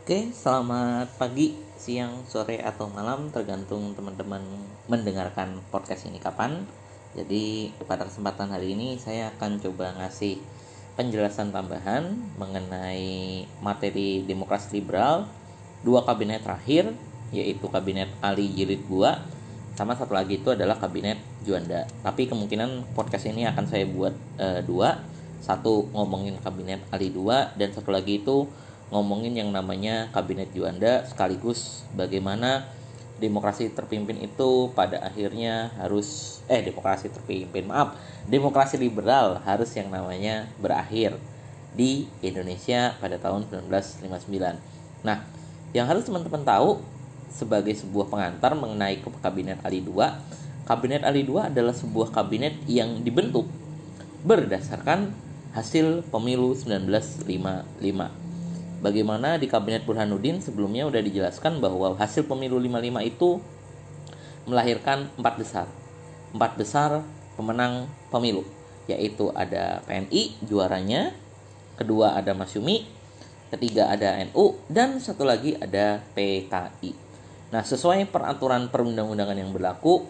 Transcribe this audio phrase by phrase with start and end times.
[0.00, 4.40] Oke, selamat pagi, siang, sore, atau malam tergantung teman-teman
[4.88, 6.64] mendengarkan podcast ini kapan.
[7.12, 10.40] Jadi pada kesempatan hari ini saya akan coba ngasih
[10.96, 15.28] penjelasan tambahan mengenai materi demokrasi liberal
[15.84, 16.96] dua kabinet terakhir
[17.28, 21.84] yaitu kabinet Ali Jilid 2 sama satu lagi itu adalah kabinet Juanda.
[22.00, 24.96] Tapi kemungkinan podcast ini akan saya buat e, dua,
[25.44, 28.48] satu ngomongin kabinet Ali 2 dan satu lagi itu
[28.90, 32.66] ngomongin yang namanya kabinet Juanda sekaligus bagaimana
[33.22, 37.94] demokrasi terpimpin itu pada akhirnya harus eh demokrasi terpimpin maaf
[38.26, 41.14] demokrasi liberal harus yang namanya berakhir
[41.74, 45.06] di Indonesia pada tahun 1959.
[45.06, 45.22] Nah,
[45.70, 46.82] yang harus teman-teman tahu
[47.30, 53.46] sebagai sebuah pengantar mengenai kabinet Ali 2, kabinet Ali 2 adalah sebuah kabinet yang dibentuk
[54.26, 55.14] berdasarkan
[55.54, 58.19] hasil pemilu 1955
[58.80, 63.30] bagaimana di kabinet Burhanuddin sebelumnya sudah dijelaskan bahwa hasil pemilu 55 itu
[64.48, 65.66] melahirkan empat besar.
[66.32, 66.90] Empat besar
[67.36, 68.42] pemenang pemilu,
[68.88, 71.12] yaitu ada PNI juaranya,
[71.76, 72.88] kedua ada Masyumi,
[73.52, 76.92] ketiga ada NU, dan satu lagi ada PKI.
[77.50, 80.06] Nah, sesuai peraturan perundang-undangan yang berlaku,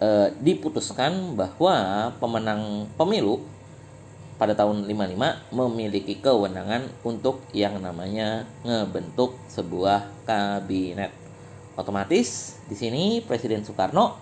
[0.00, 3.44] eh, diputuskan bahwa pemenang pemilu
[4.38, 11.10] pada tahun 55 memiliki kewenangan untuk yang namanya ngebentuk sebuah kabinet.
[11.74, 14.14] Otomatis di sini Presiden Soekarno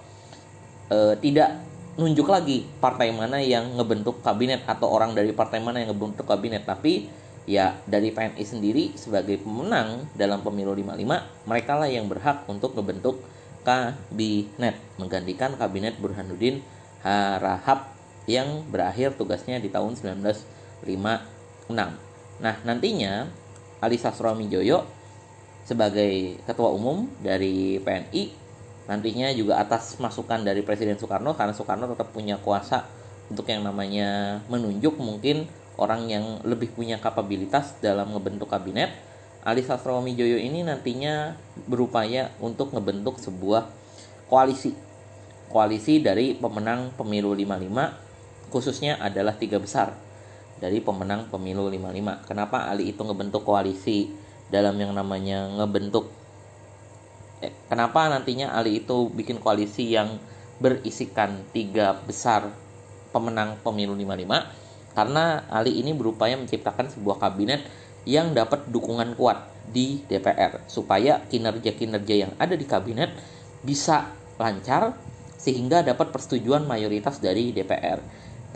[0.89, 1.61] e, tidak
[2.01, 6.65] nunjuk lagi partai mana yang ngebentuk kabinet atau orang dari partai mana yang ngebentuk kabinet,
[6.65, 7.09] tapi
[7.49, 13.21] ya dari PNI sendiri sebagai pemenang dalam pemilu 55 mereka lah yang berhak untuk ngebentuk
[13.65, 14.77] kabinet.
[15.01, 16.61] Menggantikan kabinet Burhanuddin
[17.01, 17.96] Harahap
[18.27, 20.87] yang berakhir tugasnya di tahun 1956.
[21.73, 23.31] Nah, nantinya
[23.81, 24.85] Ali Sastroamijoyo
[25.67, 28.47] sebagai ketua umum dari PNI
[28.87, 32.87] nantinya juga atas masukan dari Presiden Soekarno karena Soekarno tetap punya kuasa
[33.27, 38.95] untuk yang namanya menunjuk mungkin orang yang lebih punya kapabilitas dalam ngebentuk kabinet.
[39.47, 41.35] Ali Sastroamijoyo ini nantinya
[41.67, 43.67] berupaya untuk ngebentuk sebuah
[44.31, 44.75] koalisi.
[45.51, 48.06] Koalisi dari pemenang pemilu 55
[48.57, 49.93] khususnya adalah tiga besar
[50.57, 52.25] dari pemenang pemilu 55.
[52.25, 54.09] Kenapa Ali itu ngebentuk koalisi
[54.49, 56.09] dalam yang namanya ngebentuk
[57.45, 60.17] eh, kenapa nantinya Ali itu bikin koalisi yang
[60.57, 62.49] berisikan tiga besar
[63.13, 67.61] pemenang pemilu 55 karena Ali ini berupaya menciptakan sebuah kabinet
[68.09, 73.13] yang dapat dukungan kuat di DPR supaya kinerja-kinerja yang ada di kabinet
[73.61, 74.09] bisa
[74.39, 74.95] lancar
[75.37, 78.01] sehingga dapat persetujuan mayoritas dari DPR.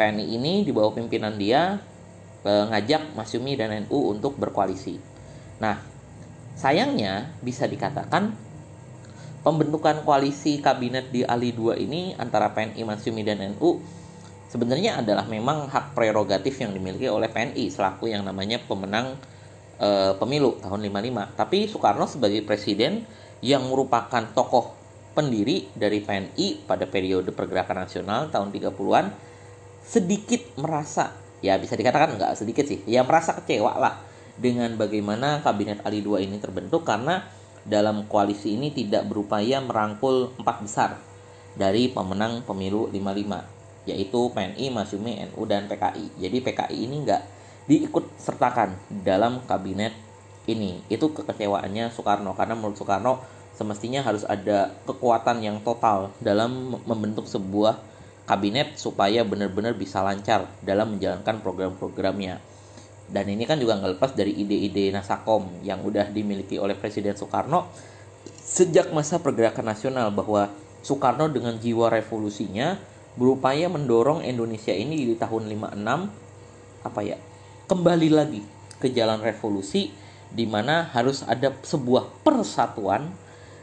[0.01, 1.77] PNI ini di bawah pimpinan dia
[2.49, 4.97] eh, ngajak Masyumi dan NU untuk berkoalisi.
[5.61, 5.77] Nah,
[6.57, 8.33] sayangnya bisa dikatakan
[9.45, 13.81] pembentukan koalisi kabinet di Ali 2 ini antara PNI, Masyumi dan NU
[14.49, 19.15] sebenarnya adalah memang hak prerogatif yang dimiliki oleh PNI selaku yang namanya pemenang
[19.79, 21.39] e, pemilu tahun 55.
[21.39, 23.07] Tapi Soekarno sebagai presiden
[23.41, 24.77] yang merupakan tokoh
[25.15, 29.30] pendiri dari PNI pada periode pergerakan nasional tahun 30-an
[29.91, 33.99] sedikit merasa ya bisa dikatakan nggak sedikit sih ya merasa kecewa lah
[34.39, 37.27] dengan bagaimana kabinet Ali 2 ini terbentuk karena
[37.67, 40.91] dalam koalisi ini tidak berupaya merangkul empat besar
[41.59, 46.21] dari pemenang pemilu 55 yaitu PNI, Masyumi, NU dan PKI.
[46.21, 47.23] Jadi PKI ini nggak
[47.67, 49.91] diikut sertakan dalam kabinet
[50.47, 50.85] ini.
[50.87, 53.19] Itu kekecewaannya Soekarno karena menurut Soekarno
[53.57, 57.90] semestinya harus ada kekuatan yang total dalam membentuk sebuah
[58.31, 62.39] kabinet supaya benar-benar bisa lancar dalam menjalankan program-programnya.
[63.11, 67.67] Dan ini kan juga nggak lepas dari ide-ide Nasakom yang udah dimiliki oleh Presiden Soekarno
[68.39, 70.47] sejak masa pergerakan nasional bahwa
[70.87, 72.79] Soekarno dengan jiwa revolusinya
[73.19, 77.19] berupaya mendorong Indonesia ini di tahun 56 apa ya
[77.67, 78.43] kembali lagi
[78.79, 79.91] ke jalan revolusi
[80.31, 83.11] di mana harus ada sebuah persatuan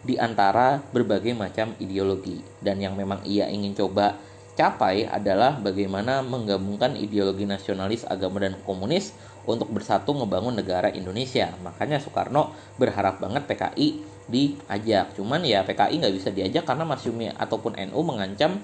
[0.03, 4.19] di antara berbagai macam ideologi dan yang memang ia ingin coba
[4.57, 9.13] capai adalah bagaimana menggabungkan ideologi nasionalis agama dan komunis
[9.45, 11.53] untuk bersatu ngebangun negara Indonesia.
[11.61, 12.51] Makanya Soekarno
[12.81, 15.13] berharap banget PKI diajak.
[15.13, 18.59] Cuman ya PKI nggak bisa diajak karena Masyumi ataupun NU mengancam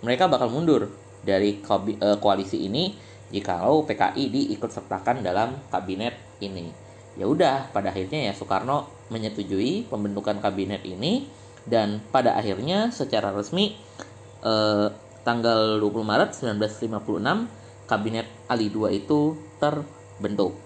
[0.00, 0.90] mereka bakal mundur
[1.22, 2.96] dari eh, koalisi ini
[3.28, 6.72] jikalau PKI diikut sertakan dalam kabinet ini.
[7.14, 11.30] Ya udah, pada akhirnya ya Soekarno menyetujui pembentukan kabinet ini
[11.68, 13.78] dan pada akhirnya secara resmi
[14.42, 14.88] eh,
[15.24, 20.56] tanggal 20 Maret 1956 kabinet Ali II itu terbentuk.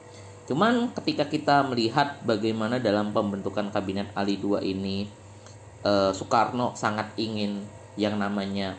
[0.50, 5.06] Cuman ketika kita melihat bagaimana dalam pembentukan kabinet Ali II ini
[5.86, 7.62] eh, Soekarno sangat ingin
[7.98, 8.74] yang namanya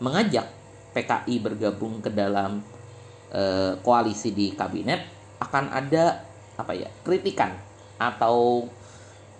[0.00, 0.48] mengajak
[0.96, 2.64] PKI bergabung ke dalam
[3.32, 5.04] eh, koalisi di kabinet
[5.38, 6.24] akan ada
[6.58, 7.54] apa ya kritikan
[7.98, 8.66] atau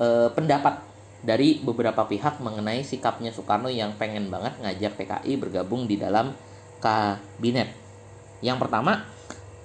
[0.03, 0.88] eh, pendapat
[1.19, 6.31] dari beberapa pihak mengenai sikapnya Soekarno yang pengen banget ngajak PKI bergabung di dalam
[6.79, 7.75] kabinet.
[8.39, 9.03] Yang pertama,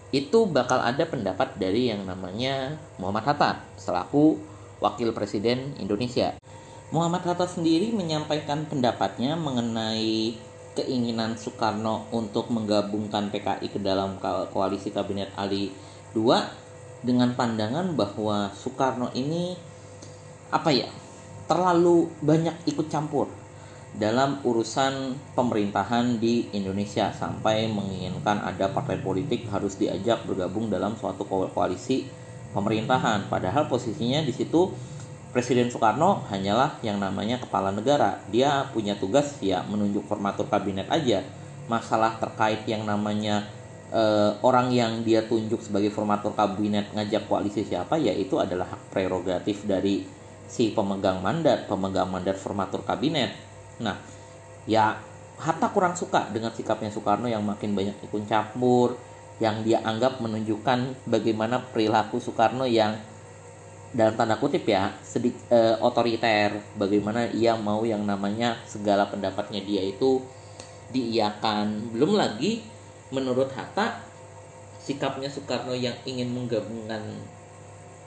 [0.10, 4.38] itu bakal ada pendapat dari yang namanya Muhammad Hatta selaku
[4.82, 6.38] Wakil Presiden Indonesia.
[6.94, 10.38] Muhammad Hatta sendiri menyampaikan pendapatnya mengenai
[10.74, 14.18] keinginan Soekarno untuk menggabungkan PKI ke dalam
[14.50, 15.70] koalisi kabinet Ali
[16.18, 16.34] II
[17.06, 19.54] dengan pandangan bahwa Soekarno ini
[20.54, 20.90] apa ya
[21.54, 23.30] terlalu banyak ikut campur
[23.94, 31.30] dalam urusan pemerintahan di Indonesia sampai menginginkan ada partai politik harus diajak bergabung dalam suatu
[31.30, 32.10] koalisi
[32.58, 33.30] pemerintahan.
[33.30, 34.74] Padahal posisinya di situ
[35.30, 38.18] Presiden Soekarno hanyalah yang namanya kepala negara.
[38.34, 41.22] Dia punya tugas ya menunjuk formatur kabinet aja.
[41.70, 43.46] Masalah terkait yang namanya
[43.94, 48.90] uh, orang yang dia tunjuk sebagai formatur kabinet ngajak koalisi siapa ya itu adalah hak
[48.90, 50.23] prerogatif dari
[50.54, 53.34] si pemegang mandat, pemegang mandat formatur kabinet
[53.82, 53.98] Nah,
[54.70, 55.02] ya
[55.34, 58.96] Hatta kurang suka dengan sikapnya Soekarno yang makin banyak ikut campur,
[59.42, 62.94] yang dia anggap menunjukkan bagaimana perilaku Soekarno yang
[63.94, 69.82] dalam tanda kutip ya sedikit eh, otoriter, bagaimana ia mau yang namanya segala pendapatnya dia
[69.82, 70.22] itu
[70.94, 71.92] diiakan.
[71.92, 72.62] Belum lagi
[73.10, 74.06] menurut Hatta
[74.86, 77.02] sikapnya Soekarno yang ingin menggabungkan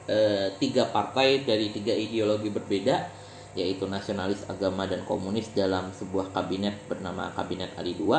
[0.06, 3.26] eh, tiga partai dari tiga ideologi berbeda
[3.56, 8.12] yaitu nasionalis agama dan komunis dalam sebuah kabinet bernama Kabinet Ali II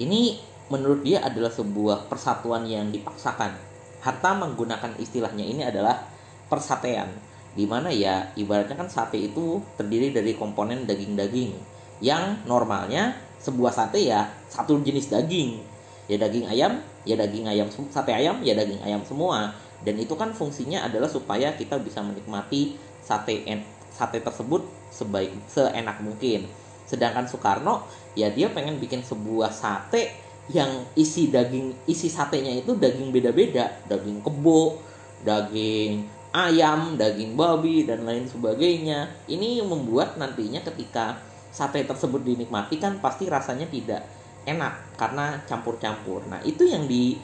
[0.00, 0.36] ini
[0.70, 3.56] menurut dia adalah sebuah persatuan yang dipaksakan.
[4.00, 6.00] Hatta menggunakan istilahnya ini adalah
[6.48, 7.10] persatean
[7.50, 11.52] di mana ya ibaratnya kan sate itu terdiri dari komponen daging-daging
[12.00, 15.60] yang normalnya sebuah sate ya satu jenis daging.
[16.06, 20.36] Ya daging ayam ya daging ayam sate ayam ya daging ayam semua dan itu kan
[20.36, 23.44] fungsinya adalah supaya kita bisa menikmati sate
[23.90, 24.62] sate tersebut
[24.92, 26.44] sebaik seenak mungkin.
[26.84, 27.86] Sedangkan Soekarno
[28.18, 30.10] ya dia pengen bikin sebuah sate
[30.50, 33.70] yang isi daging isi satenya itu daging beda-beda.
[33.86, 34.80] Daging kebo
[35.22, 36.04] daging
[36.34, 39.08] ayam daging babi dan lain sebagainya.
[39.30, 41.18] Ini membuat nantinya ketika
[41.50, 44.02] sate tersebut dinikmati kan pasti rasanya tidak
[44.46, 46.26] enak karena campur-campur.
[46.26, 47.18] Nah itu yang di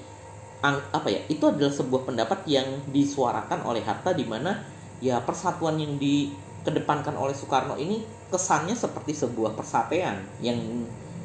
[0.91, 4.63] apa ya itu adalah sebuah pendapat yang disuarakan oleh Hatta di mana
[4.99, 6.33] ya persatuan yang di
[6.67, 10.59] kedepankan oleh Soekarno ini kesannya seperti sebuah persatean yang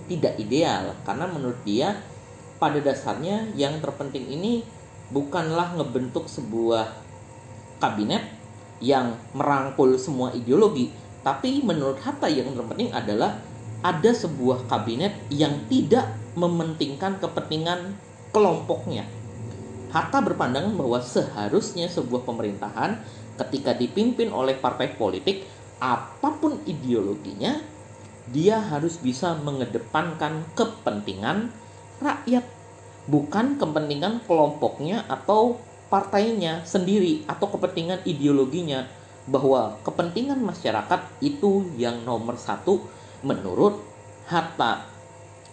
[0.05, 0.93] tidak ideal.
[1.01, 1.97] Karena menurut dia
[2.61, 4.61] pada dasarnya yang terpenting ini
[5.09, 6.93] bukanlah ngebentuk sebuah
[7.81, 8.21] kabinet
[8.81, 13.37] yang merangkul semua ideologi tapi menurut Hatta yang terpenting adalah
[13.81, 17.97] ada sebuah kabinet yang tidak mementingkan kepentingan
[18.33, 19.05] kelompoknya
[19.91, 23.03] Hatta berpandangan bahwa seharusnya sebuah pemerintahan
[23.35, 25.43] ketika dipimpin oleh partai politik
[25.81, 27.59] apa pun ideologinya
[28.29, 31.51] dia harus bisa mengedepankan kepentingan
[31.99, 32.45] rakyat
[33.09, 35.57] bukan kepentingan kelompoknya atau
[35.91, 38.87] partainya sendiri atau kepentingan ideologinya
[39.27, 42.81] bahwa kepentingan masyarakat itu yang nomor satu
[43.21, 43.77] menurut
[44.29, 44.87] Hatta.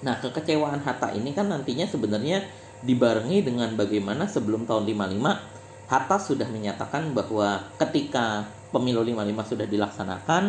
[0.07, 2.47] Nah kekecewaan Hatta ini kan nantinya sebenarnya
[2.83, 5.59] dibarengi dengan bagaimana sebelum tahun 55
[5.89, 10.43] Hatta sudah menyatakan bahwa ketika pemilu 55 sudah dilaksanakan,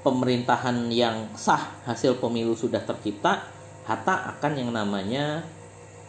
[0.00, 3.44] pemerintahan yang sah hasil pemilu sudah tercipta,
[3.84, 5.44] Hatta akan yang namanya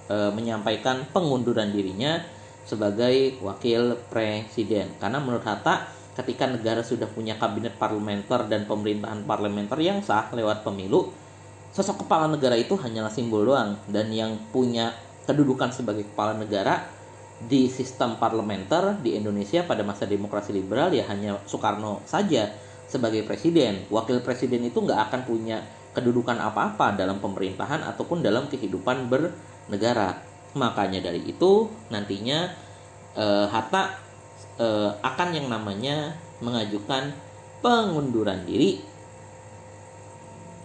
[0.08, 2.24] e, menyampaikan pengunduran dirinya
[2.64, 4.96] sebagai wakil presiden.
[4.96, 5.84] Karena menurut Hatta,
[6.16, 11.12] ketika negara sudah punya kabinet parlementer dan pemerintahan parlementer yang sah lewat pemilu,
[11.76, 16.84] sosok kepala negara itu hanyalah simbol doang dan yang punya kedudukan sebagai kepala negara
[17.44, 22.51] di sistem parlementer di Indonesia pada masa demokrasi liberal ya hanya Soekarno saja
[22.88, 23.84] sebagai presiden.
[23.89, 25.63] Wakil presiden itu nggak akan punya
[25.94, 30.22] kedudukan apa-apa dalam pemerintahan ataupun dalam kehidupan bernegara.
[30.53, 32.53] Makanya dari itu nantinya
[33.18, 33.98] eh, Hatta
[34.62, 36.13] eh, akan yang namanya
[36.44, 37.13] mengajukan
[37.63, 38.84] pengunduran diri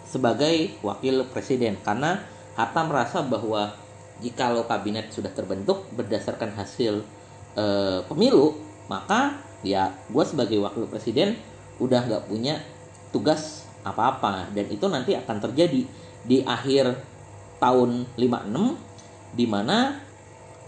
[0.09, 2.25] sebagai wakil presiden karena
[2.57, 3.77] Hatta merasa bahwa
[4.19, 7.07] jikalau kabinet sudah terbentuk berdasarkan hasil
[7.55, 7.65] e,
[8.11, 8.59] pemilu
[8.89, 11.39] maka ya gue sebagai wakil presiden
[11.79, 12.59] udah nggak punya
[13.15, 14.51] tugas apa-apa.
[14.53, 15.83] Dan itu nanti akan terjadi
[16.27, 16.99] di akhir
[17.63, 19.99] tahun 56 di mana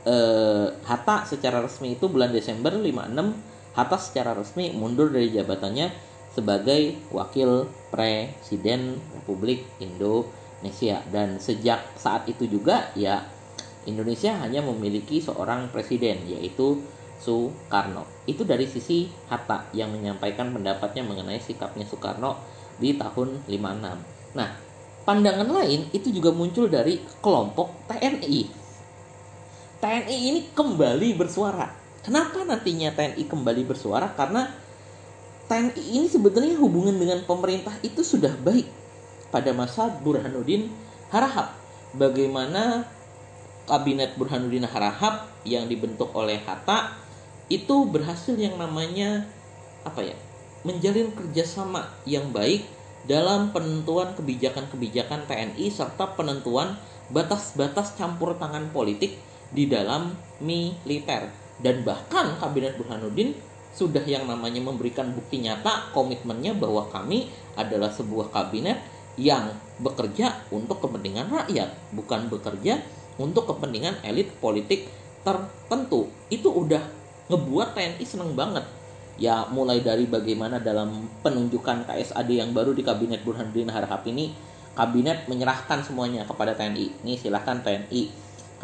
[0.06, 5.90] eh, Hatta secara resmi itu bulan Desember 56 Hatta secara resmi mundur dari jabatannya
[6.30, 11.02] sebagai wakil presiden Republik Indonesia.
[11.10, 13.26] Dan sejak saat itu juga ya
[13.88, 16.80] Indonesia hanya memiliki seorang presiden yaitu
[17.20, 18.08] Soekarno.
[18.24, 22.40] Itu dari sisi Hatta yang menyampaikan pendapatnya mengenai sikapnya Soekarno
[22.80, 24.36] di tahun 56.
[24.36, 24.50] Nah,
[25.04, 28.42] pandangan lain itu juga muncul dari kelompok TNI.
[29.80, 31.68] TNI ini kembali bersuara.
[32.00, 34.12] Kenapa nantinya TNI kembali bersuara?
[34.16, 34.48] Karena
[35.48, 38.68] TNI ini sebenarnya hubungan dengan pemerintah itu sudah baik
[39.28, 40.72] pada masa Burhanuddin
[41.12, 41.52] Harahap.
[41.90, 42.86] Bagaimana
[43.70, 46.98] kabinet Burhanuddin Harahap yang dibentuk oleh Hatta
[47.46, 49.30] itu berhasil yang namanya
[49.86, 50.18] apa ya
[50.66, 52.66] menjalin kerjasama yang baik
[53.06, 56.76] dalam penentuan kebijakan-kebijakan TNI serta penentuan
[57.08, 59.16] batas-batas campur tangan politik
[59.54, 60.12] di dalam
[60.42, 61.30] militer.
[61.60, 63.36] Dan bahkan kabinet Burhanuddin
[63.72, 68.80] sudah yang namanya memberikan bukti nyata komitmennya bahwa kami adalah sebuah kabinet
[69.20, 72.80] yang bekerja untuk kepentingan rakyat bukan bekerja
[73.20, 74.88] untuk kepentingan elit politik
[75.20, 76.80] tertentu itu udah
[77.28, 78.64] ngebuat TNI seneng banget
[79.20, 84.32] ya mulai dari bagaimana dalam penunjukan KSAD yang baru di kabinet Burhanuddin Harahap ini
[84.72, 88.08] kabinet menyerahkan semuanya kepada TNI ini silahkan TNI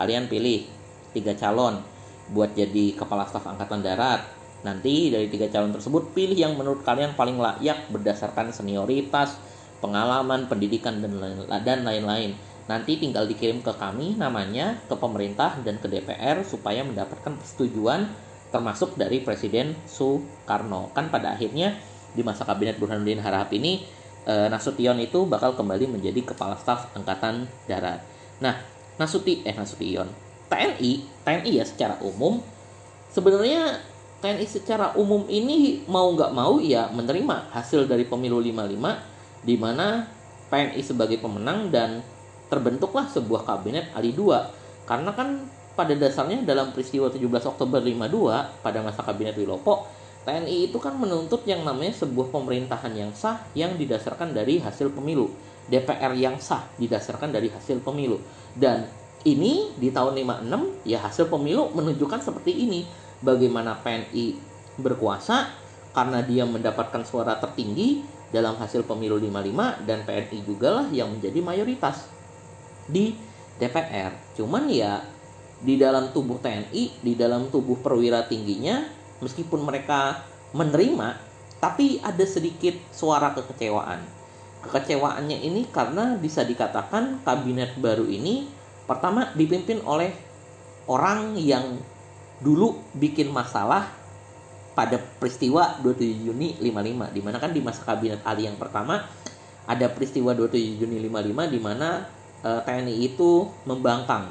[0.01, 0.65] kalian pilih
[1.13, 1.85] tiga calon
[2.33, 4.25] buat jadi kepala staf angkatan darat
[4.65, 9.37] nanti dari tiga calon tersebut pilih yang menurut kalian paling layak berdasarkan senioritas
[9.85, 12.33] pengalaman pendidikan dan lain-lain
[12.67, 18.11] nanti tinggal dikirim ke kami namanya ke pemerintah dan ke DPR supaya mendapatkan persetujuan
[18.51, 20.91] termasuk dari Presiden Soekarno.
[20.95, 21.79] Kan pada akhirnya
[22.15, 23.87] di masa kabinet Burhanuddin Harahap ini
[24.27, 28.03] e, Nasution itu bakal kembali menjadi kepala staf angkatan darat.
[28.43, 28.59] Nah,
[28.97, 30.09] Nasuti eh Nasution,
[30.51, 30.93] TNI,
[31.23, 32.43] TNI ya secara umum
[33.13, 33.79] sebenarnya
[34.25, 40.09] TNI secara umum ini mau nggak mau ya menerima hasil dari pemilu 55 di mana
[40.49, 42.01] TNI sebagai pemenang dan
[42.47, 45.43] terbentuklah sebuah kabinet Ali 2 karena kan
[45.77, 47.21] pada dasarnya dalam peristiwa 17
[47.53, 49.87] Oktober 52 pada masa kabinet Wilopo
[50.27, 55.31] TNI itu kan menuntut yang namanya sebuah pemerintahan yang sah yang didasarkan dari hasil pemilu.
[55.71, 58.19] DPR yang sah didasarkan dari hasil pemilu.
[58.51, 58.91] Dan
[59.23, 62.83] ini di tahun 56 ya hasil pemilu menunjukkan seperti ini.
[63.23, 64.35] Bagaimana PNI
[64.83, 65.47] berkuasa
[65.95, 68.03] karena dia mendapatkan suara tertinggi
[68.35, 72.16] dalam hasil pemilu 55 dan PNI juga lah yang menjadi mayoritas
[72.87, 73.15] di
[73.57, 75.03] DPR cuman ya
[75.61, 78.85] di dalam tubuh TNI, di dalam tubuh perwira tingginya,
[79.25, 81.17] meskipun mereka menerima,
[81.63, 84.05] tapi ada sedikit suara kekecewaan.
[84.67, 88.51] Kekecewaannya ini karena bisa dikatakan kabinet baru ini
[88.85, 90.11] pertama dipimpin oleh
[90.91, 91.79] orang yang
[92.43, 93.89] dulu bikin masalah
[94.77, 99.09] pada peristiwa 27 Juni 55 di mana kan di masa kabinet Ali yang pertama
[99.65, 101.89] ada peristiwa 27 Juni 55 di mana
[102.47, 104.31] eh, TNI itu membangkang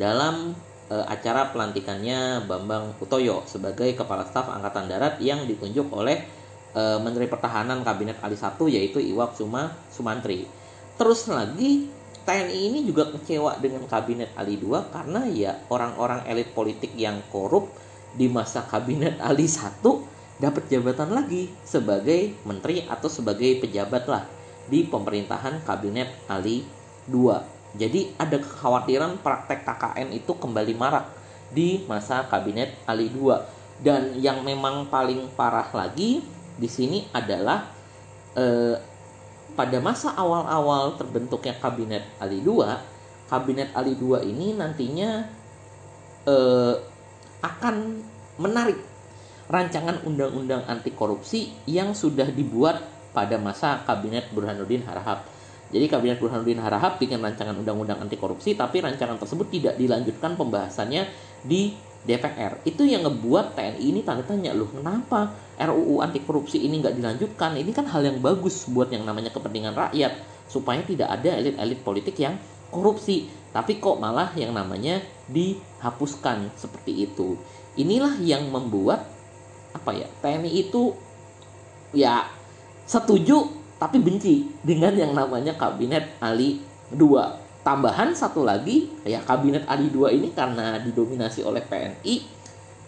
[0.00, 0.56] dalam
[0.90, 6.24] e, acara pelantikannya Bambang Utoyo sebagai Kepala Staf Angkatan Darat yang ditunjuk oleh
[6.74, 10.48] e, Menteri Pertahanan Kabinet Ali 1 yaitu Iwak Suma Sumantri.
[10.98, 11.88] Terus lagi
[12.24, 17.70] TNI ini juga kecewa dengan Kabinet Ali 2 karena ya orang-orang elit politik yang korup
[18.16, 19.84] di masa Kabinet Ali 1
[20.40, 24.24] dapat jabatan lagi sebagai menteri atau sebagai pejabat lah
[24.72, 26.79] di pemerintahan Kabinet Ali
[27.10, 31.06] 2 jadi ada kekhawatiran praktek KKN itu kembali marak
[31.54, 33.30] di masa kabinet Ali II.
[33.80, 36.20] Dan yang memang paling parah lagi
[36.58, 37.70] di sini adalah
[38.34, 38.76] eh,
[39.54, 42.66] pada masa awal-awal terbentuknya kabinet Ali II,
[43.30, 45.30] kabinet Ali II ini nantinya
[46.26, 46.74] eh,
[47.40, 47.76] akan
[48.42, 48.78] menarik
[49.50, 55.26] rancangan undang-undang anti korupsi yang sudah dibuat pada masa kabinet Burhanuddin Harahap
[55.70, 61.06] jadi Kabinet Burhanuddin Harahap bikin rancangan undang-undang anti korupsi tapi rancangan tersebut tidak dilanjutkan pembahasannya
[61.46, 62.64] di DPR.
[62.66, 67.54] Itu yang ngebuat TNI ini tanda tanya loh kenapa RUU anti korupsi ini nggak dilanjutkan?
[67.54, 70.16] Ini kan hal yang bagus buat yang namanya kepentingan rakyat
[70.50, 72.34] supaya tidak ada elit-elit politik yang
[72.72, 73.30] korupsi.
[73.54, 74.98] Tapi kok malah yang namanya
[75.30, 77.38] dihapuskan seperti itu.
[77.78, 79.06] Inilah yang membuat
[79.70, 80.98] apa ya TNI itu
[81.94, 82.26] ya
[82.88, 86.60] setuju tapi benci dengan yang namanya kabinet Ali
[86.92, 87.16] II.
[87.64, 92.14] Tambahan satu lagi, ya kabinet Ali II ini karena didominasi oleh PNI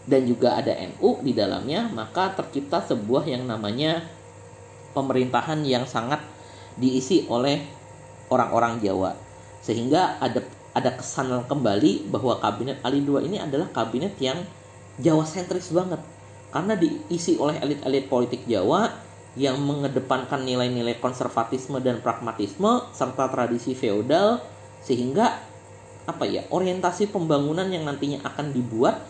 [0.04, 4.04] dan juga ada NU di dalamnya, maka tercipta sebuah yang namanya
[4.92, 6.20] pemerintahan yang sangat
[6.76, 7.64] diisi oleh
[8.28, 9.16] orang-orang Jawa.
[9.64, 14.40] Sehingga ada ada kesan kembali bahwa kabinet Ali II ini adalah kabinet yang
[15.00, 16.00] Jawa sentris banget
[16.52, 18.92] karena diisi oleh elit-elit politik Jawa
[19.32, 24.44] yang mengedepankan nilai-nilai konservatisme dan pragmatisme serta tradisi feodal
[24.84, 25.40] sehingga
[26.04, 29.00] apa ya orientasi pembangunan yang nantinya akan dibuat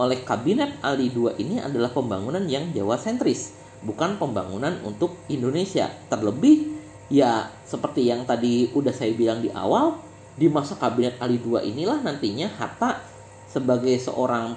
[0.00, 3.52] oleh kabinet Ali II ini adalah pembangunan yang Jawa sentris
[3.84, 5.88] bukan pembangunan untuk Indonesia.
[6.08, 6.72] Terlebih
[7.12, 9.98] ya seperti yang tadi udah saya bilang di awal
[10.38, 13.02] di masa kabinet Ali II inilah nantinya Hatta
[13.50, 14.56] sebagai seorang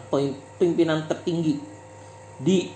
[0.62, 1.58] pimpinan tertinggi
[2.38, 2.70] di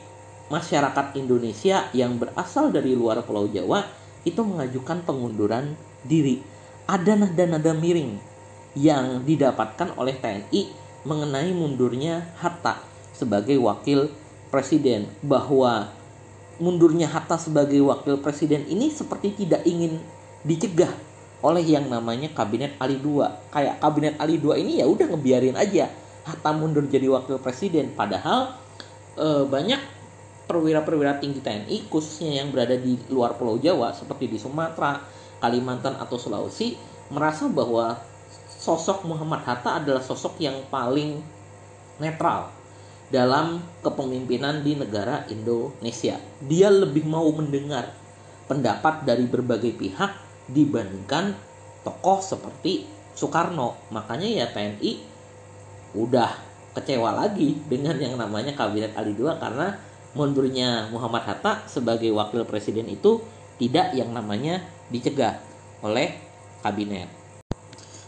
[0.47, 3.83] masyarakat Indonesia yang berasal dari luar Pulau Jawa
[4.23, 6.43] itu mengajukan pengunduran diri.
[6.87, 8.15] Ada nada-nada miring
[8.77, 10.61] yang didapatkan oleh TNI
[11.03, 12.79] mengenai mundurnya Hatta
[13.15, 14.11] sebagai wakil
[14.51, 15.91] presiden bahwa
[16.59, 19.99] mundurnya Hatta sebagai wakil presiden ini seperti tidak ingin
[20.47, 20.91] dicegah
[21.43, 23.23] oleh yang namanya kabinet Ali II.
[23.51, 25.91] Kayak kabinet Ali II ini ya udah ngebiarin aja
[26.27, 28.51] Hatta mundur jadi wakil presiden padahal
[29.15, 29.79] e, banyak
[30.47, 35.03] perwira-perwira tinggi TNI khususnya yang berada di luar Pulau Jawa seperti di Sumatera,
[35.43, 36.79] Kalimantan atau Sulawesi
[37.11, 37.99] merasa bahwa
[38.47, 41.21] sosok Muhammad Hatta adalah sosok yang paling
[42.01, 42.49] netral
[43.07, 46.19] dalam kepemimpinan di negara Indonesia.
[46.43, 47.91] Dia lebih mau mendengar
[48.47, 50.11] pendapat dari berbagai pihak
[50.51, 51.35] dibandingkan
[51.83, 53.75] tokoh seperti Soekarno.
[53.91, 54.91] Makanya ya TNI
[55.95, 56.31] udah
[56.75, 59.73] kecewa lagi dengan yang namanya kabinet Ali II karena
[60.17, 63.21] mundurnya Muhammad Hatta sebagai wakil presiden itu
[63.61, 65.37] tidak yang namanya dicegah
[65.85, 66.17] oleh
[66.65, 67.09] kabinet.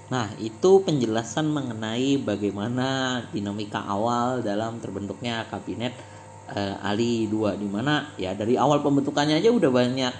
[0.10, 5.94] Nah, itu penjelasan mengenai bagaimana dinamika awal dalam terbentuknya kabinet
[6.50, 10.14] uh, Ali II di mana ya dari awal pembentukannya aja udah banyak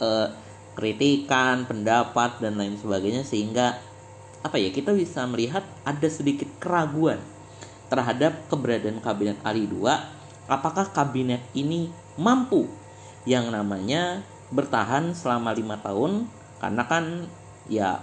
[0.00, 0.28] uh,
[0.72, 3.76] kritikan, pendapat dan lain sebagainya sehingga
[4.40, 7.20] apa ya kita bisa melihat ada sedikit keraguan
[7.92, 9.84] terhadap keberadaan kabinet Ali II
[10.46, 12.66] apakah kabinet ini mampu
[13.26, 14.22] yang namanya
[14.54, 16.30] bertahan selama lima tahun
[16.62, 17.04] karena kan
[17.66, 18.00] ya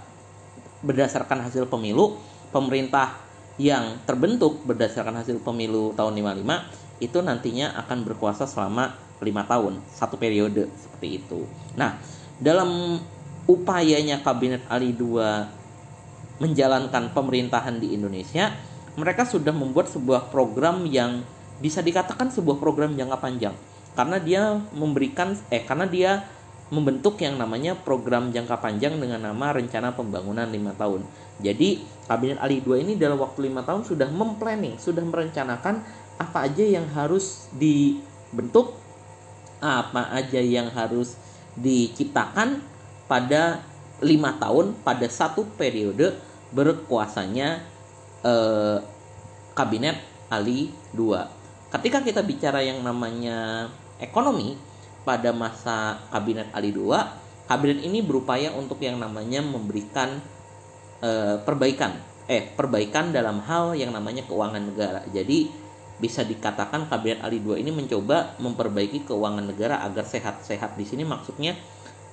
[0.84, 2.20] berdasarkan hasil pemilu
[2.52, 3.16] pemerintah
[3.56, 10.20] yang terbentuk berdasarkan hasil pemilu tahun 55 itu nantinya akan berkuasa selama lima tahun satu
[10.20, 11.48] periode seperti itu.
[11.74, 11.96] Nah
[12.38, 13.00] dalam
[13.48, 15.20] upayanya kabinet Ali II
[16.42, 18.50] menjalankan pemerintahan di Indonesia,
[18.98, 21.22] mereka sudah membuat sebuah program yang
[21.62, 23.54] bisa dikatakan sebuah program jangka panjang
[23.94, 24.42] karena dia
[24.74, 26.26] memberikan eh karena dia
[26.72, 31.04] membentuk yang namanya program jangka panjang dengan nama rencana pembangunan lima tahun.
[31.38, 35.84] Jadi kabinet Ali II ini dalam waktu lima tahun sudah memplanning, sudah merencanakan
[36.18, 38.74] apa aja yang harus dibentuk,
[39.60, 41.14] apa aja yang harus
[41.54, 42.58] diciptakan
[43.06, 43.62] pada
[44.02, 46.16] lima tahun pada satu periode
[46.50, 47.62] berkuasanya
[48.24, 48.78] eh,
[49.54, 50.00] kabinet
[50.32, 51.43] Ali II.
[51.74, 53.66] Ketika kita bicara yang namanya
[53.98, 54.54] ekonomi,
[55.02, 56.94] pada masa kabinet Ali II,
[57.50, 60.22] kabinet ini berupaya untuk yang namanya memberikan
[61.02, 61.98] e, perbaikan,
[62.30, 65.02] eh perbaikan dalam hal yang namanya keuangan negara.
[65.10, 65.50] Jadi
[65.98, 70.78] bisa dikatakan kabinet Ali II ini mencoba memperbaiki keuangan negara agar sehat-sehat.
[70.78, 71.58] Di sini maksudnya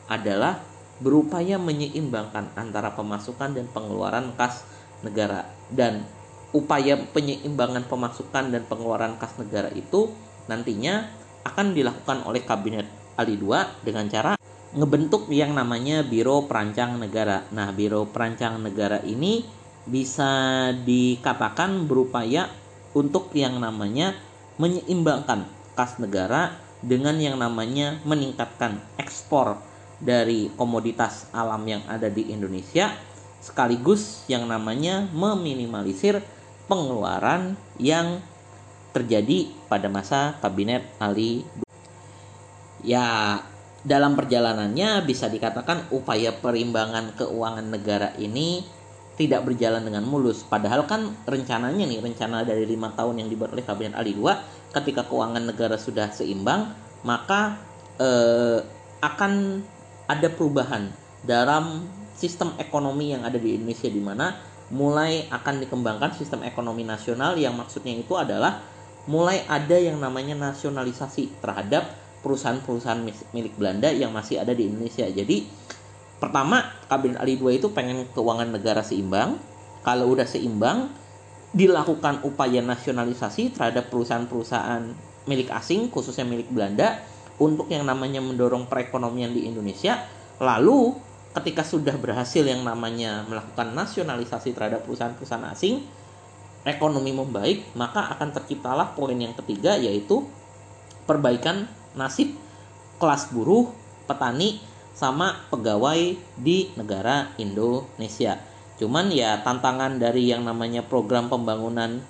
[0.09, 0.57] adalah
[1.01, 4.65] berupaya menyeimbangkan antara pemasukan dan pengeluaran kas
[5.01, 6.05] negara dan
[6.51, 10.11] upaya penyeimbangan pemasukan dan pengeluaran kas negara itu
[10.51, 11.07] nantinya
[11.47, 14.35] akan dilakukan oleh kabinet Ali II dengan cara
[14.71, 17.43] ngebentuk yang namanya Biro Perancang Negara.
[17.51, 19.43] Nah, Biro Perancang Negara ini
[19.83, 22.47] bisa dikatakan berupaya
[22.95, 24.15] untuk yang namanya
[24.61, 29.57] menyeimbangkan kas negara dengan yang namanya meningkatkan ekspor
[30.01, 32.93] dari komoditas alam yang ada di Indonesia
[33.41, 36.21] sekaligus yang namanya meminimalisir
[36.71, 38.23] pengeluaran yang
[38.95, 41.43] terjadi pada masa kabinet Ali.
[42.79, 43.39] Ya,
[43.83, 48.63] dalam perjalanannya bisa dikatakan upaya perimbangan keuangan negara ini
[49.19, 50.47] tidak berjalan dengan mulus.
[50.47, 54.31] Padahal kan rencananya nih, rencana dari lima tahun yang dibuat oleh kabinet Ali II,
[54.71, 56.71] ketika keuangan negara sudah seimbang,
[57.03, 57.59] maka
[57.99, 58.63] eh,
[59.03, 59.59] akan
[60.07, 60.87] ada perubahan
[61.21, 67.35] dalam sistem ekonomi yang ada di Indonesia di mana mulai akan dikembangkan sistem ekonomi nasional
[67.35, 68.63] yang maksudnya itu adalah
[69.05, 71.91] mulai ada yang namanya nasionalisasi terhadap
[72.23, 73.01] perusahaan-perusahaan
[73.35, 75.05] milik Belanda yang masih ada di Indonesia.
[75.09, 75.43] Jadi
[76.21, 79.41] pertama kabinet Ali II itu pengen keuangan negara seimbang.
[79.81, 80.93] Kalau udah seimbang,
[81.51, 84.93] dilakukan upaya nasionalisasi terhadap perusahaan-perusahaan
[85.27, 87.01] milik asing khususnya milik Belanda
[87.41, 89.99] untuk yang namanya mendorong perekonomian di Indonesia.
[90.37, 95.83] Lalu ketika sudah berhasil yang namanya melakukan nasionalisasi terhadap perusahaan-perusahaan asing,
[96.67, 100.27] ekonomi membaik, maka akan terciptalah poin yang ketiga yaitu
[101.07, 102.35] perbaikan nasib
[102.99, 103.71] kelas buruh,
[104.05, 108.37] petani, sama pegawai di negara Indonesia.
[108.77, 112.03] Cuman ya tantangan dari yang namanya program pembangunan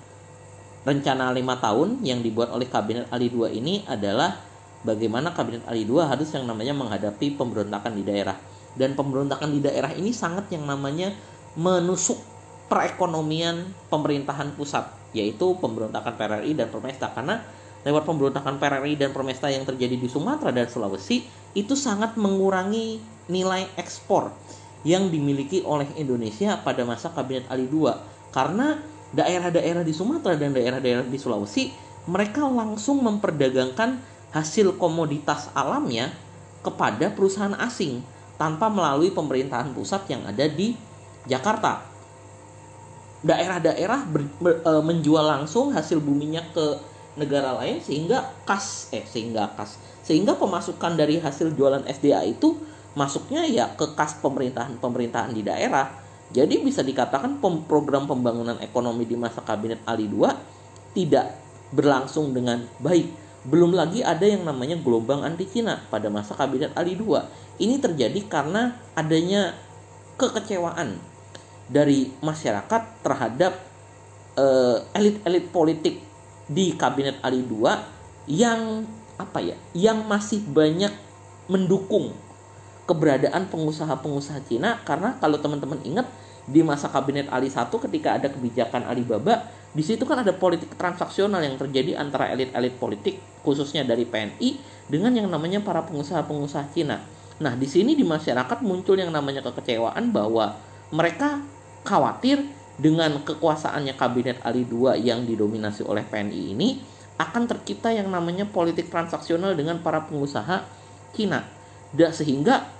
[0.82, 4.34] rencana lima tahun yang dibuat oleh Kabinet Ali II ini adalah
[4.82, 8.34] bagaimana Kabinet Ali II harus yang namanya menghadapi pemberontakan di daerah
[8.78, 11.12] dan pemberontakan di daerah ini sangat yang namanya
[11.58, 12.16] menusuk
[12.72, 17.12] perekonomian pemerintahan pusat yaitu pemberontakan PRRI dan Permesta.
[17.12, 17.44] Karena
[17.84, 23.68] lewat pemberontakan PRRI dan Permesta yang terjadi di Sumatera dan Sulawesi itu sangat mengurangi nilai
[23.76, 24.32] ekspor
[24.82, 27.92] yang dimiliki oleh Indonesia pada masa Kabinet Ali II
[28.34, 28.80] karena
[29.12, 31.70] daerah-daerah di Sumatera dan daerah-daerah di Sulawesi
[32.08, 34.00] mereka langsung memperdagangkan
[34.32, 36.10] hasil komoditas alamnya
[36.64, 38.00] kepada perusahaan asing
[38.36, 40.74] tanpa melalui pemerintahan pusat yang ada di
[41.28, 41.84] Jakarta.
[43.22, 44.00] Daerah-daerah
[44.42, 46.78] e, menjual langsung hasil buminya ke
[47.14, 52.58] negara lain sehingga kas eh sehingga kas sehingga pemasukan dari hasil jualan SDA itu
[52.98, 55.92] masuknya ya ke kas pemerintahan-pemerintahan di daerah.
[56.32, 60.24] Jadi bisa dikatakan program pembangunan ekonomi di masa kabinet Ali II
[60.96, 61.36] tidak
[61.72, 63.21] berlangsung dengan baik.
[63.42, 67.18] Belum lagi ada yang namanya gelombang anti Cina pada masa kabinet Ali II
[67.58, 69.58] ini terjadi karena adanya
[70.14, 70.94] kekecewaan
[71.66, 73.58] dari masyarakat terhadap
[74.38, 75.98] uh, elit-elit politik
[76.46, 77.66] di kabinet Ali II
[78.30, 78.86] yang
[79.18, 80.90] apa ya, yang masih banyak
[81.50, 82.14] mendukung
[82.86, 84.78] keberadaan pengusaha-pengusaha Cina.
[84.86, 86.06] Karena kalau teman-teman ingat
[86.46, 91.40] di masa kabinet Ali I ketika ada kebijakan Alibaba di situ kan ada politik transaksional
[91.40, 97.00] yang terjadi antara elit-elit politik khususnya dari PNI dengan yang namanya para pengusaha-pengusaha Cina
[97.42, 100.54] Nah, di sini di masyarakat muncul yang namanya kekecewaan bahwa
[100.94, 101.42] mereka
[101.82, 102.38] khawatir
[102.78, 106.78] dengan kekuasaannya kabinet Ali II yang didominasi oleh PNI ini
[107.18, 110.62] akan tercipta yang namanya politik transaksional dengan para pengusaha
[111.10, 111.42] Cina.
[111.90, 112.70] Dan sehingga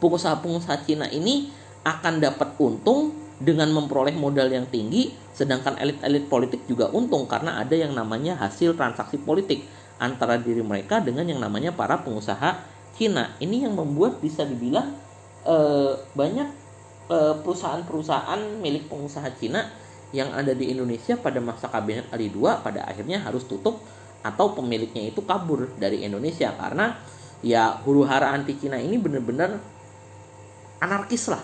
[0.00, 1.52] pengusaha-pengusaha Cina ini
[1.84, 7.74] akan dapat untung dengan memperoleh modal yang tinggi, sedangkan elit-elit politik juga untung karena ada
[7.74, 9.66] yang namanya hasil transaksi politik
[9.98, 12.62] antara diri mereka dengan yang namanya para pengusaha
[12.94, 13.34] Cina.
[13.42, 14.94] Ini yang membuat bisa dibilang
[15.42, 15.56] e,
[16.14, 16.48] banyak
[17.10, 19.66] eh, perusahaan-perusahaan milik pengusaha Cina
[20.14, 23.80] yang ada di Indonesia pada masa kabinet Ali II pada akhirnya harus tutup
[24.22, 26.94] atau pemiliknya itu kabur dari Indonesia karena
[27.42, 29.58] ya huru hara anti Cina ini benar-benar
[30.78, 31.42] anarkis lah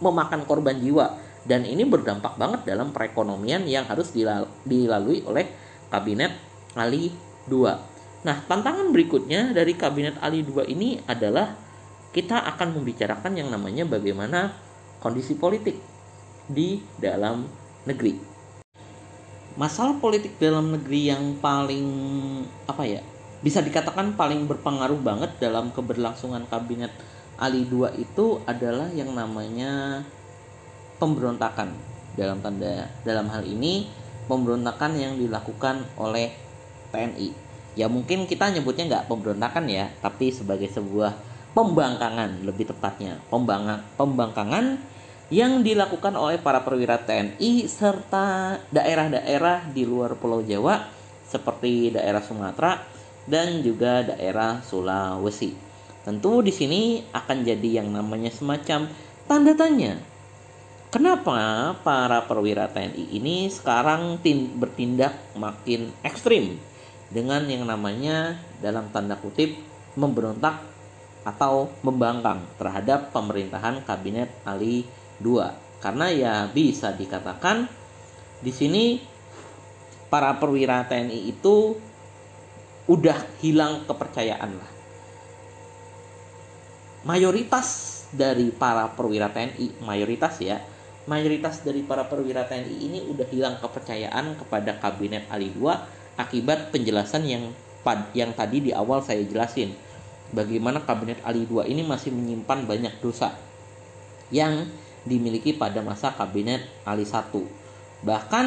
[0.00, 4.10] memakan korban jiwa dan ini berdampak banget dalam perekonomian yang harus
[4.66, 5.46] dilalui oleh
[5.88, 6.34] kabinet
[6.74, 7.14] Ali
[7.46, 7.70] II.
[8.26, 11.54] Nah, tantangan berikutnya dari kabinet Ali II ini adalah
[12.10, 14.50] kita akan membicarakan yang namanya bagaimana
[14.98, 15.78] kondisi politik
[16.50, 17.46] di dalam
[17.86, 18.18] negeri.
[19.54, 21.86] Masalah politik dalam negeri yang paling
[22.66, 23.00] apa ya?
[23.40, 26.90] Bisa dikatakan paling berpengaruh banget dalam keberlangsungan kabinet
[27.38, 30.02] Ali II itu adalah yang namanya
[30.96, 31.72] pemberontakan
[32.16, 33.88] dalam tanda dalam hal ini
[34.26, 36.32] pemberontakan yang dilakukan oleh
[36.92, 37.28] TNI
[37.76, 41.12] ya mungkin kita nyebutnya nggak pemberontakan ya tapi sebagai sebuah
[41.52, 50.14] pembangkangan lebih tepatnya pembang pembangkangan yang dilakukan oleh para perwira TNI serta daerah-daerah di luar
[50.14, 50.86] Pulau Jawa
[51.26, 52.78] seperti daerah Sumatera
[53.26, 55.58] dan juga daerah Sulawesi.
[56.06, 58.86] Tentu di sini akan jadi yang namanya semacam
[59.26, 59.98] tanda tanya.
[60.86, 64.22] Kenapa para perwira TNI ini sekarang
[64.54, 66.62] bertindak makin ekstrim
[67.10, 69.58] dengan yang namanya dalam tanda kutip
[69.98, 70.62] memberontak
[71.26, 74.86] atau membangkang terhadap pemerintahan kabinet Ali
[75.18, 75.42] II.
[75.82, 77.66] Karena ya bisa dikatakan
[78.38, 79.02] di sini
[80.06, 81.74] para perwira TNI itu
[82.86, 84.70] udah hilang kepercayaan lah.
[87.02, 90.62] Mayoritas dari para perwira TNI, mayoritas ya,
[91.06, 95.70] mayoritas dari para perwira TNI ini udah hilang kepercayaan kepada kabinet Ali II
[96.18, 97.54] akibat penjelasan yang
[97.86, 99.70] pad yang tadi di awal saya jelasin
[100.34, 103.38] bagaimana kabinet Ali II ini masih menyimpan banyak dosa
[104.34, 104.66] yang
[105.06, 107.42] dimiliki pada masa kabinet Ali I.
[108.02, 108.46] Bahkan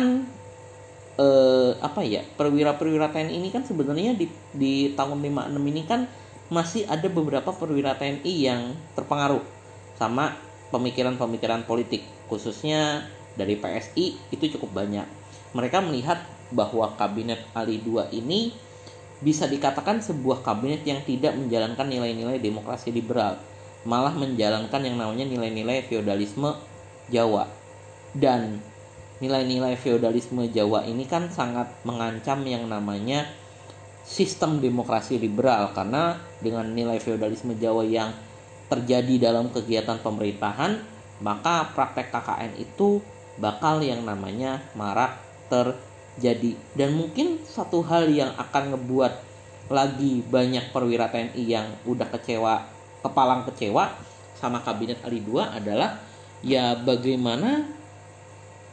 [1.15, 6.03] eh, apa ya perwira-perwira TNI ini kan sebenarnya di, di tahun 56 ini kan
[6.51, 9.41] masih ada beberapa perwira TNI yang terpengaruh
[9.95, 10.35] sama
[10.75, 15.05] pemikiran-pemikiran politik khususnya dari PSI itu cukup banyak.
[15.57, 16.21] Mereka melihat
[16.53, 18.53] bahwa kabinet Ali II ini
[19.19, 23.35] bisa dikatakan sebuah kabinet yang tidak menjalankan nilai-nilai demokrasi liberal
[23.87, 26.55] malah menjalankan yang namanya nilai-nilai feodalisme
[27.11, 27.47] Jawa
[28.15, 28.59] dan
[29.23, 33.27] nilai-nilai feodalisme Jawa ini kan sangat mengancam yang namanya
[34.03, 38.15] sistem demokrasi liberal karena dengan nilai feodalisme Jawa yang
[38.71, 40.79] terjadi dalam kegiatan pemerintahan
[41.19, 43.03] maka praktek KKN itu
[43.39, 49.13] bakal yang namanya marak terjadi dan mungkin satu hal yang akan ngebuat
[49.69, 52.65] lagi banyak perwira TNI yang udah kecewa
[53.05, 53.95] kepalang kecewa
[54.39, 55.99] sama kabinet Ali II adalah
[56.43, 57.67] ya bagaimana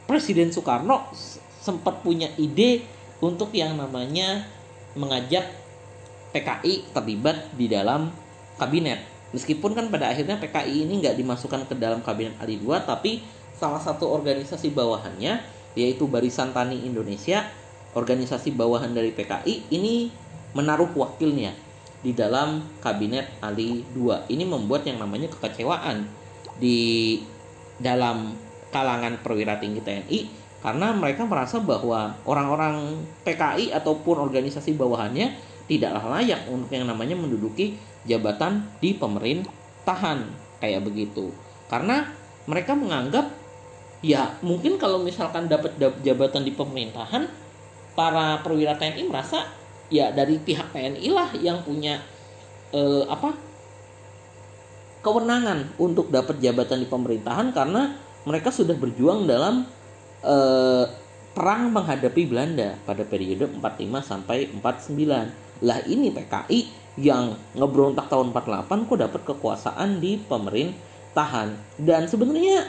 [0.07, 1.11] Presiden Soekarno
[1.59, 2.87] sempat punya ide
[3.19, 4.47] untuk yang namanya
[4.95, 5.51] mengajak
[6.31, 8.15] PKI terlibat di dalam
[8.55, 9.16] kabinet.
[9.35, 13.25] Meskipun kan pada akhirnya PKI ini nggak dimasukkan ke dalam kabinet Ali II, tapi
[13.57, 15.43] salah satu organisasi bawahannya
[15.77, 17.45] yaitu Barisan Tani Indonesia,
[17.93, 20.09] organisasi bawahan dari PKI ini
[20.57, 21.53] menaruh wakilnya
[22.01, 24.25] di dalam kabinet Ali II.
[24.31, 26.07] Ini membuat yang namanya kekecewaan
[26.57, 27.21] di
[27.77, 28.33] dalam
[28.73, 30.21] kalangan perwira tinggi TNI
[30.65, 35.37] karena mereka merasa bahwa orang-orang PKI ataupun organisasi bawahannya
[35.69, 40.19] tidaklah layak untuk yang namanya menduduki jabatan di pemerintahan
[40.63, 41.31] kayak begitu.
[41.67, 42.07] Karena
[42.47, 43.27] mereka menganggap
[44.01, 47.27] ya mungkin kalau misalkan dapat jabatan di pemerintahan
[47.99, 49.51] para perwira TNI merasa
[49.91, 51.99] ya dari pihak TNI lah yang punya
[52.71, 53.35] eh, apa
[55.07, 57.95] kewenangan untuk dapat jabatan di pemerintahan karena
[58.27, 59.63] mereka sudah berjuang dalam
[60.27, 60.85] uh,
[61.31, 63.63] perang menghadapi Belanda pada periode 45
[64.03, 65.46] sampai 49.
[65.65, 66.61] Lah ini PKI
[67.01, 71.49] yang ngebrontak tahun 48 kok dapat kekuasaan di pemerintahan.
[71.77, 72.65] Dan sebenarnya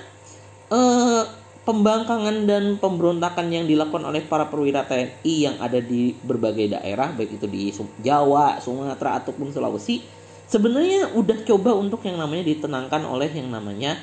[0.72, 1.24] uh,
[1.64, 7.40] pembangkangan dan pemberontakan yang dilakukan oleh para perwira TNI yang ada di berbagai daerah baik
[7.40, 10.00] itu di Jawa, Sumatera ataupun Sulawesi
[10.48, 14.00] sebenarnya udah coba untuk yang namanya ditenangkan oleh yang namanya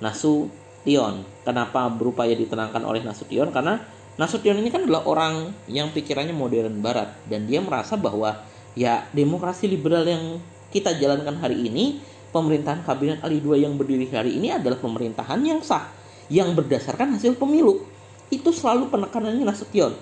[0.00, 0.52] Nasu
[0.86, 1.26] Nasution.
[1.42, 3.50] Kenapa berupaya ditenangkan oleh Nasution?
[3.50, 3.82] Karena
[4.16, 9.68] Nasution ini kan adalah orang yang pikirannya modern barat dan dia merasa bahwa ya demokrasi
[9.68, 10.40] liberal yang
[10.72, 12.00] kita jalankan hari ini,
[12.32, 15.92] pemerintahan kabinet Ali II yang berdiri hari ini adalah pemerintahan yang sah
[16.32, 17.84] yang berdasarkan hasil pemilu.
[18.32, 19.94] Itu selalu penekanannya Nasution.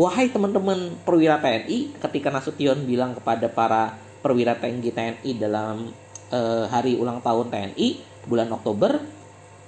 [0.00, 5.90] Wahai teman-teman perwira TNI, ketika Nasution bilang kepada para perwira tinggi TNI dalam
[6.32, 7.88] uh, hari ulang tahun TNI
[8.24, 9.21] bulan Oktober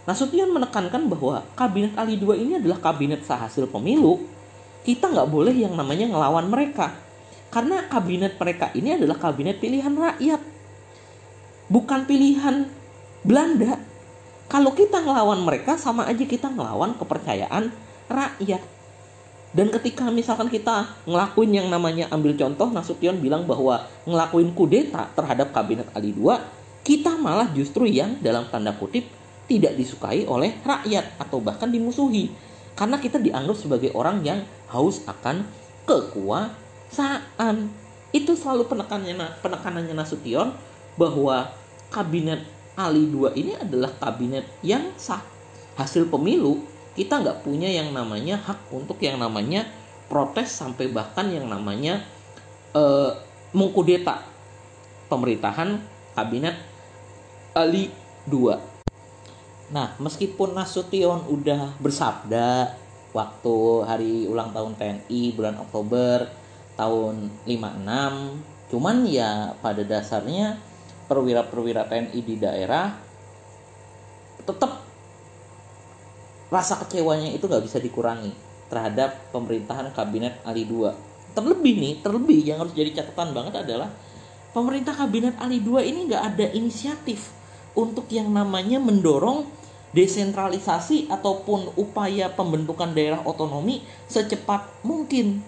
[0.04, 4.20] Nasution menekankan bahwa kabinet Ali II ini adalah kabinet hasil pemilu.
[4.84, 6.92] Kita nggak boleh yang namanya ngelawan mereka.
[7.48, 10.44] Karena kabinet mereka ini adalah kabinet pilihan rakyat.
[11.72, 12.68] Bukan pilihan
[13.24, 13.80] Belanda.
[14.52, 17.72] Kalau kita ngelawan mereka sama aja kita ngelawan kepercayaan
[18.12, 18.60] rakyat.
[19.56, 25.54] Dan ketika misalkan kita ngelakuin yang namanya ambil contoh Nasution bilang bahwa ngelakuin kudeta terhadap
[25.56, 26.36] kabinet Ali II,
[26.84, 29.08] kita malah justru yang dalam tanda kutip
[29.44, 32.32] tidak disukai oleh rakyat atau bahkan dimusuhi.
[32.74, 35.46] Karena kita dianggap sebagai orang yang haus akan
[35.86, 37.70] kekuasaan.
[38.14, 40.54] Itu selalu penekanannya penekanannya Nasution
[40.94, 41.50] bahwa
[41.90, 42.42] kabinet
[42.74, 45.22] Ali II ini adalah kabinet yang sah.
[45.78, 46.62] Hasil pemilu
[46.94, 49.66] kita nggak punya yang namanya hak untuk yang namanya
[50.06, 52.02] protes sampai bahkan yang namanya
[52.74, 53.14] uh,
[53.50, 54.22] mengkudeta
[55.10, 55.82] pemerintahan
[56.14, 56.54] kabinet
[57.54, 57.90] Ali
[58.30, 58.73] II
[59.72, 62.76] Nah, meskipun Nasution udah bersabda
[63.16, 66.28] waktu hari ulang tahun TNI bulan Oktober
[66.76, 70.58] tahun 56, cuman ya pada dasarnya
[71.06, 72.92] perwira-perwira TNI di daerah
[74.44, 74.84] tetap
[76.52, 78.34] rasa kecewanya itu gak bisa dikurangi
[78.68, 80.92] terhadap pemerintahan kabinet Ali II.
[81.32, 83.88] Terlebih nih, terlebih yang harus jadi catatan banget adalah
[84.52, 87.32] pemerintah kabinet Ali II ini gak ada inisiatif
[87.74, 89.46] untuk yang namanya mendorong
[89.94, 95.42] desentralisasi ataupun upaya pembentukan daerah otonomi secepat mungkin.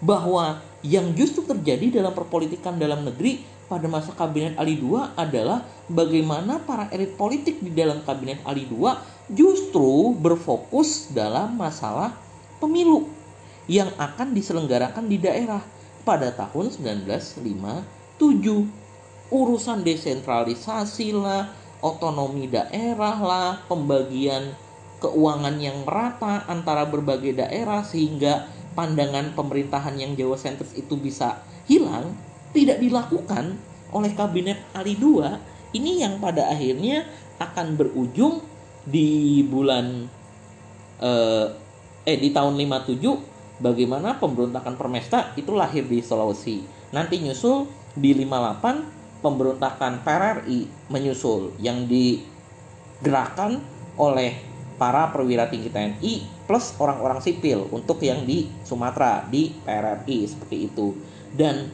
[0.00, 6.58] Bahwa yang justru terjadi dalam perpolitikan dalam negeri pada masa kabinet Ali II adalah bagaimana
[6.64, 8.90] para elit politik di dalam kabinet Ali II
[9.30, 12.18] justru berfokus dalam masalah
[12.58, 13.06] pemilu
[13.70, 15.62] yang akan diselenggarakan di daerah
[16.02, 18.79] pada tahun 1957
[19.30, 24.54] urusan desentralisasi lah, otonomi daerah lah, pembagian
[25.00, 32.12] keuangan yang merata antara berbagai daerah sehingga pandangan pemerintahan yang Jawa sentris itu bisa hilang
[32.52, 33.56] tidak dilakukan
[33.90, 35.24] oleh kabinet Ali II
[35.72, 37.06] ini yang pada akhirnya
[37.40, 38.44] akan berujung
[38.84, 40.04] di bulan
[41.00, 41.46] eh,
[42.04, 46.64] eh di tahun 57 bagaimana pemberontakan Permesta itu lahir di Sulawesi.
[46.90, 53.60] Nanti nyusul di 58 pemberontakan PRRI menyusul yang digerakkan
[54.00, 54.36] oleh
[54.80, 56.12] para perwira tinggi TNI
[56.48, 60.96] plus orang-orang sipil untuk yang di Sumatera di PRRI seperti itu.
[61.36, 61.68] Dan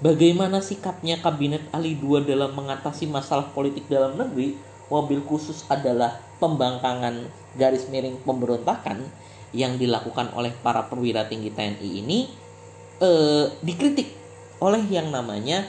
[0.00, 4.56] bagaimana sikapnya kabinet Ali II dalam mengatasi masalah politik dalam negeri?
[4.88, 7.28] Mobil khusus adalah pembangkangan
[7.60, 9.04] garis miring pemberontakan
[9.52, 12.18] yang dilakukan oleh para perwira tinggi TNI ini
[13.04, 14.08] eh, dikritik
[14.64, 15.68] oleh yang namanya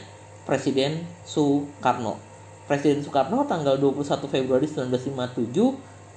[0.49, 2.17] Presiden Soekarno.
[2.65, 5.45] Presiden Soekarno tanggal 21 Februari 1957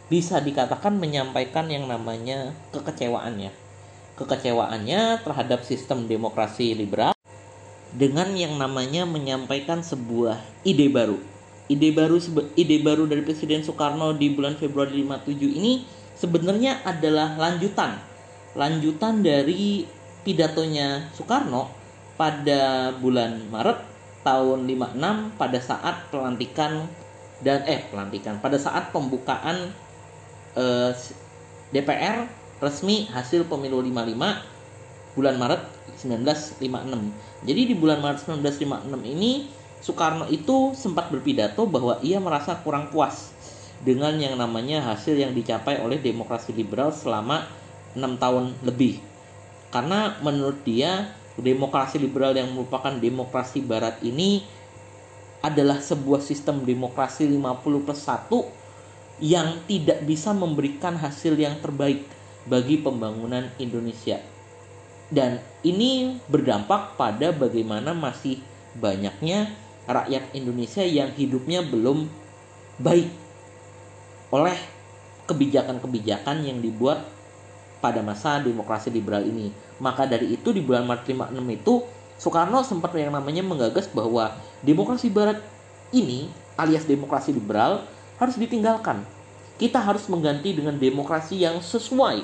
[0.09, 3.53] bisa dikatakan menyampaikan yang namanya kekecewaannya.
[4.17, 7.13] Kekecewaannya terhadap sistem demokrasi liberal
[7.93, 11.21] dengan yang namanya menyampaikan sebuah ide baru.
[11.69, 12.17] Ide baru
[12.57, 15.85] ide baru dari Presiden Soekarno di bulan Februari 57 ini
[16.17, 18.01] sebenarnya adalah lanjutan
[18.57, 19.85] lanjutan dari
[20.25, 21.69] pidatonya Soekarno
[22.17, 23.92] pada bulan Maret
[24.23, 26.87] tahun 56 pada saat pelantikan
[27.43, 29.75] dan eh pelantikan pada saat pembukaan
[30.55, 30.91] eh,
[31.75, 32.31] DPR
[32.63, 35.63] resmi hasil pemilu 55 bulan Maret
[35.99, 36.63] 1956.
[37.45, 39.51] Jadi di bulan Maret 1956 ini
[39.83, 43.35] Soekarno itu sempat berpidato bahwa ia merasa kurang puas
[43.83, 47.51] dengan yang namanya hasil yang dicapai oleh demokrasi liberal selama
[47.99, 49.03] 6 tahun lebih.
[49.75, 54.45] Karena menurut dia demokrasi liberal yang merupakan demokrasi barat ini
[55.43, 62.07] adalah sebuah sistem demokrasi 50 plus 1 yang tidak bisa memberikan hasil yang terbaik
[62.47, 64.19] bagi pembangunan Indonesia.
[65.13, 68.41] Dan ini berdampak pada bagaimana masih
[68.79, 69.53] banyaknya
[69.85, 72.09] rakyat Indonesia yang hidupnya belum
[72.81, 73.11] baik
[74.33, 74.57] oleh
[75.29, 77.05] kebijakan-kebijakan yang dibuat
[77.85, 79.53] pada masa demokrasi liberal ini.
[79.83, 81.75] Maka dari itu di bulan Maret 56 itu
[82.23, 84.31] Soekarno sempat yang namanya menggagas bahwa
[84.63, 85.43] demokrasi barat
[85.91, 87.83] ini alias demokrasi liberal
[88.23, 89.03] harus ditinggalkan.
[89.59, 92.23] Kita harus mengganti dengan demokrasi yang sesuai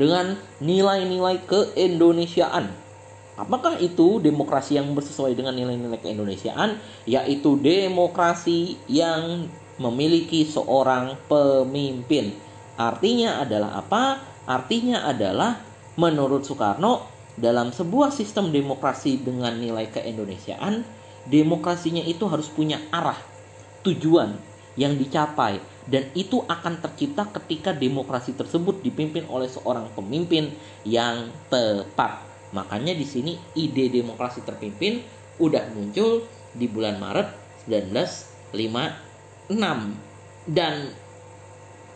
[0.00, 2.72] dengan nilai-nilai keindonesiaan.
[3.36, 6.80] Apakah itu demokrasi yang bersesuai dengan nilai-nilai keindonesiaan?
[7.04, 12.34] Yaitu demokrasi yang memiliki seorang pemimpin.
[12.74, 14.18] Artinya adalah apa?
[14.48, 15.67] Artinya adalah
[15.98, 20.86] menurut Soekarno dalam sebuah sistem demokrasi dengan nilai keindonesiaan,
[21.26, 23.18] demokrasinya itu harus punya arah,
[23.82, 24.38] tujuan,
[24.78, 25.58] yang dicapai
[25.90, 30.54] dan itu akan tercipta ketika demokrasi tersebut dipimpin oleh seorang pemimpin
[30.86, 32.22] yang tepat.
[32.54, 35.02] Makanya di sini ide demokrasi terpimpin
[35.42, 36.22] udah muncul
[36.54, 37.26] di bulan Maret
[37.66, 39.58] 1956
[40.48, 40.74] dan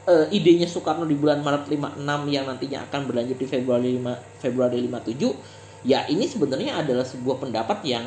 [0.07, 4.79] e, idenya Soekarno di bulan Maret 56 yang nantinya akan berlanjut di Februari 5 Februari
[4.87, 8.07] 57 ya ini sebenarnya adalah sebuah pendapat yang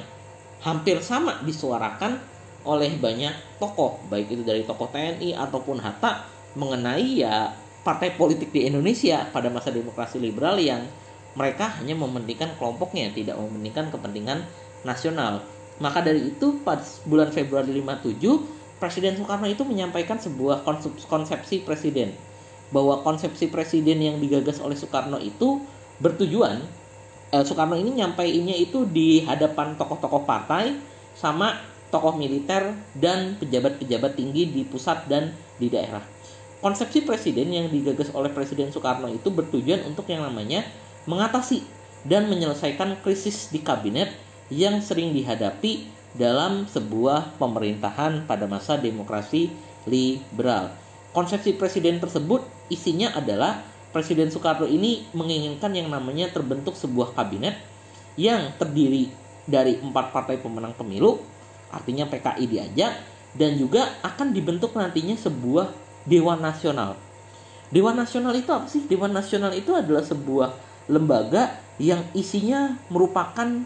[0.63, 2.17] hampir sama disuarakan
[2.65, 6.25] oleh banyak tokoh baik itu dari tokoh TNI ataupun Hatta
[6.57, 7.53] mengenai ya
[7.85, 10.81] partai politik di Indonesia pada masa demokrasi liberal yang
[11.35, 14.41] mereka hanya mementingkan kelompoknya tidak mementingkan kepentingan
[14.87, 15.43] nasional.
[15.77, 20.67] Maka dari itu pada bulan Februari 57 Presiden Soekarno itu menyampaikan sebuah
[21.07, 22.11] konsepsi presiden
[22.73, 25.63] bahwa konsepsi presiden yang digagas oleh Soekarno itu
[26.03, 26.59] bertujuan
[27.31, 30.75] eh, Soekarno ini nyampainya itu di hadapan tokoh-tokoh partai
[31.15, 31.55] sama
[31.95, 36.03] tokoh militer, dan pejabat-pejabat tinggi di pusat dan di daerah.
[36.59, 40.65] Konsepsi presiden yang digagas oleh Presiden Soekarno itu bertujuan untuk yang namanya
[41.07, 41.63] mengatasi
[42.03, 44.11] dan menyelesaikan krisis di kabinet
[44.51, 49.51] yang sering dihadapi dalam sebuah pemerintahan pada masa demokrasi
[49.87, 50.71] liberal.
[51.11, 53.63] Konsepsi presiden tersebut isinya adalah
[53.95, 57.55] Presiden Soekarno ini menginginkan yang namanya terbentuk sebuah kabinet
[58.19, 59.07] yang terdiri
[59.47, 61.23] dari empat partai pemenang pemilu
[61.71, 62.91] artinya PKI diajak
[63.35, 65.71] dan juga akan dibentuk nantinya sebuah
[66.07, 66.99] Dewan Nasional.
[67.71, 68.83] Dewan Nasional itu apa sih?
[68.87, 70.55] Dewan Nasional itu adalah sebuah
[70.87, 73.63] lembaga yang isinya merupakan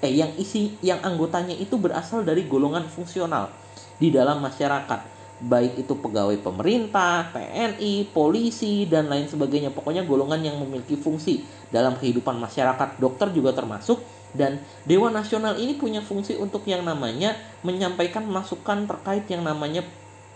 [0.00, 3.52] eh yang isi yang anggotanya itu berasal dari golongan fungsional
[4.00, 9.72] di dalam masyarakat baik itu pegawai pemerintah, TNI, polisi dan lain sebagainya.
[9.72, 13.00] Pokoknya golongan yang memiliki fungsi dalam kehidupan masyarakat.
[13.00, 14.04] Dokter juga termasuk
[14.36, 17.34] dan Dewan Nasional ini punya fungsi untuk yang namanya
[17.66, 19.82] menyampaikan masukan terkait yang namanya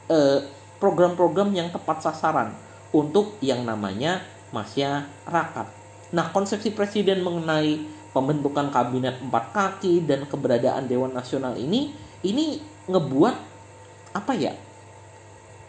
[0.08, 0.40] eh,
[0.82, 2.56] program-program yang tepat sasaran
[2.90, 5.66] untuk yang namanya masyarakat.
[6.14, 11.90] Nah, konsepsi presiden mengenai pembentukan kabinet empat kaki dan keberadaan Dewan Nasional ini
[12.22, 13.36] ini ngebuat
[14.14, 14.54] apa ya?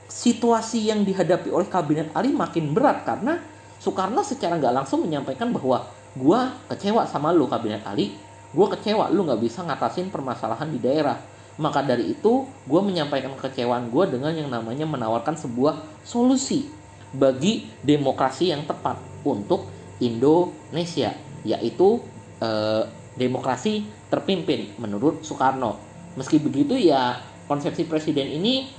[0.05, 3.41] Situasi yang dihadapi oleh kabinet Ali makin berat karena
[3.81, 6.39] Soekarno secara nggak langsung menyampaikan bahwa gue
[6.71, 8.15] kecewa sama lu kabinet Ali
[8.55, 11.19] gue kecewa lu nggak bisa ngatasin permasalahan di daerah
[11.59, 16.71] maka dari itu gue menyampaikan kekecewaan gue dengan yang namanya menawarkan sebuah solusi
[17.11, 18.95] bagi demokrasi yang tepat
[19.27, 19.67] untuk
[19.99, 21.11] Indonesia
[21.43, 21.99] yaitu
[22.41, 22.83] eh,
[23.15, 25.79] demokrasi terpimpin menurut Soekarno.
[26.15, 28.71] Meski begitu ya konsepsi presiden ini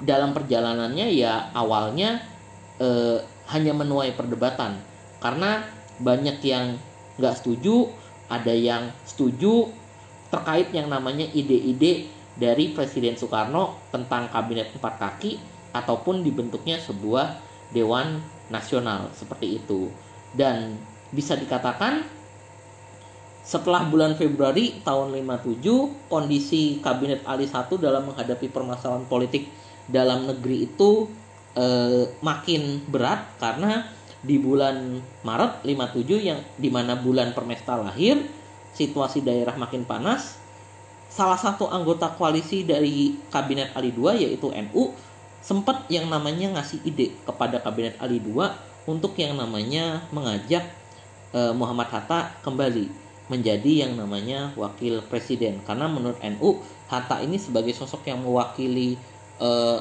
[0.00, 2.24] dalam perjalanannya ya awalnya
[2.80, 3.18] eh,
[3.52, 4.80] hanya menuai perdebatan.
[5.20, 5.64] Karena
[6.00, 6.80] banyak yang
[7.20, 7.92] nggak setuju
[8.30, 9.68] ada yang setuju
[10.30, 12.08] terkait yang namanya ide-ide
[12.38, 15.36] dari Presiden Soekarno tentang kabinet empat kaki
[15.74, 17.36] ataupun dibentuknya sebuah
[17.74, 19.90] dewan nasional seperti itu.
[20.30, 20.78] Dan
[21.10, 22.06] bisa dikatakan
[23.40, 29.48] setelah bulan Februari tahun 57 kondisi kabinet Ali 1 dalam menghadapi permasalahan politik
[29.88, 31.08] dalam negeri itu
[31.56, 33.88] eh, makin berat karena
[34.20, 38.20] di bulan Maret 57 yang di mana bulan Permesta lahir
[38.76, 40.36] situasi daerah makin panas.
[41.10, 44.94] Salah satu anggota koalisi dari kabinet Ali II yaitu NU
[45.40, 48.44] sempat yang namanya ngasih ide kepada kabinet Ali II
[48.84, 50.68] untuk yang namanya mengajak
[51.32, 56.58] eh, Muhammad Hatta kembali menjadi yang namanya wakil presiden karena menurut NU
[56.90, 58.98] Hatta ini sebagai sosok yang mewakili
[59.38, 59.78] eh,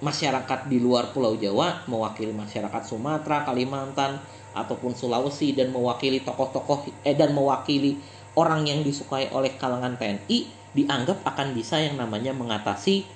[0.00, 4.16] masyarakat di luar Pulau Jawa, mewakili masyarakat Sumatera, Kalimantan,
[4.56, 8.00] ataupun Sulawesi dan mewakili tokoh-tokoh eh dan mewakili
[8.34, 10.38] orang yang disukai oleh kalangan TNI
[10.74, 13.06] dianggap akan bisa yang namanya mengatasi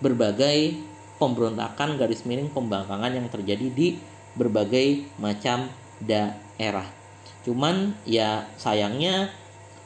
[0.00, 0.76] berbagai
[1.16, 3.96] pemberontakan garis miring pembangkangan yang terjadi di
[4.34, 5.70] berbagai macam
[6.02, 7.03] daerah.
[7.44, 9.28] Cuman ya sayangnya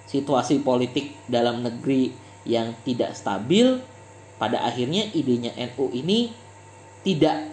[0.07, 2.15] situasi politik dalam negeri
[2.49, 3.83] yang tidak stabil
[4.39, 6.33] pada akhirnya idenya NU ini
[7.03, 7.51] tidak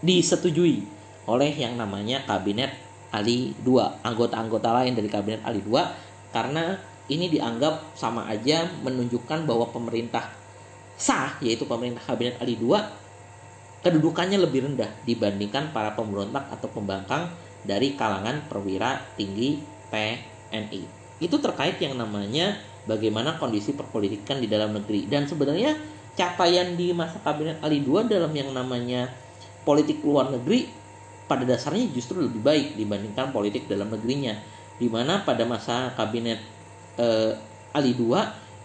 [0.00, 0.82] disetujui
[1.28, 2.72] oleh yang namanya kabinet
[3.14, 5.78] Ali II, anggota-anggota lain dari kabinet Ali II
[6.34, 10.26] karena ini dianggap sama aja menunjukkan bahwa pemerintah
[10.98, 12.74] sah yaitu pemerintah kabinet Ali II
[13.84, 17.30] kedudukannya lebih rendah dibandingkan para pemberontak atau pembangkang
[17.66, 19.60] dari kalangan perwira tinggi
[19.90, 20.82] TNI.
[21.18, 22.56] Itu terkait yang namanya
[22.86, 25.74] bagaimana kondisi perpolitikan di dalam negeri dan sebenarnya
[26.16, 29.10] capaian di masa kabinet Ali II dalam yang namanya
[29.66, 30.70] politik luar negeri
[31.26, 34.38] pada dasarnya justru lebih baik dibandingkan politik dalam negerinya
[34.78, 36.38] di mana pada masa kabinet
[36.96, 37.34] eh,
[37.74, 38.14] Ali II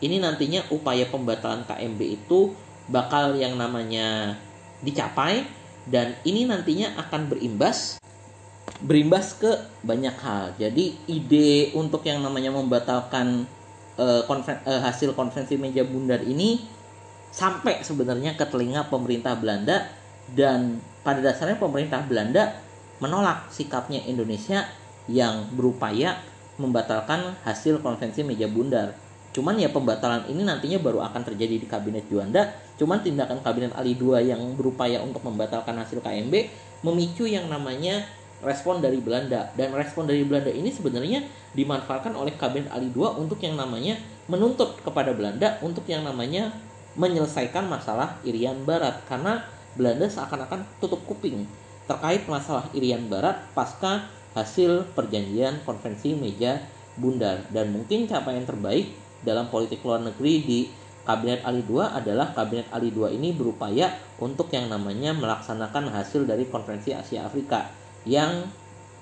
[0.02, 2.54] ini nantinya upaya pembatalan KMB itu
[2.90, 4.38] bakal yang namanya
[4.82, 5.46] dicapai
[5.90, 8.01] dan ini nantinya akan berimbas
[8.82, 9.52] berimbas ke
[9.86, 10.54] banyak hal.
[10.58, 13.46] Jadi ide untuk yang namanya membatalkan
[13.98, 16.62] uh, konven, uh, hasil konvensi meja bundar ini
[17.32, 19.88] sampai sebenarnya ke telinga pemerintah Belanda
[20.34, 22.58] dan pada dasarnya pemerintah Belanda
[23.02, 24.68] menolak sikapnya Indonesia
[25.10, 26.20] yang berupaya
[26.62, 28.94] membatalkan hasil konvensi meja bundar.
[29.32, 32.52] Cuman ya pembatalan ini nantinya baru akan terjadi di kabinet Juanda.
[32.76, 36.34] Cuman tindakan kabinet Ali II yang berupaya untuk membatalkan hasil KMB
[36.84, 38.06] memicu yang namanya
[38.42, 39.54] respon dari Belanda.
[39.54, 41.24] Dan respon dari Belanda ini sebenarnya
[41.54, 46.52] dimanfaatkan oleh kabinet Ali II untuk yang namanya menuntut kepada Belanda untuk yang namanya
[46.98, 49.02] menyelesaikan masalah Irian Barat.
[49.08, 49.46] Karena
[49.78, 51.48] Belanda seakan-akan tutup kuping
[51.88, 56.60] terkait masalah Irian Barat pasca hasil perjanjian konvensi meja
[56.98, 57.46] bundar.
[57.54, 60.60] Dan mungkin capaian terbaik dalam politik luar negeri di
[61.02, 63.90] Kabinet Ali II adalah Kabinet Ali II ini berupaya
[64.22, 68.48] untuk yang namanya melaksanakan hasil dari konferensi Asia Afrika yang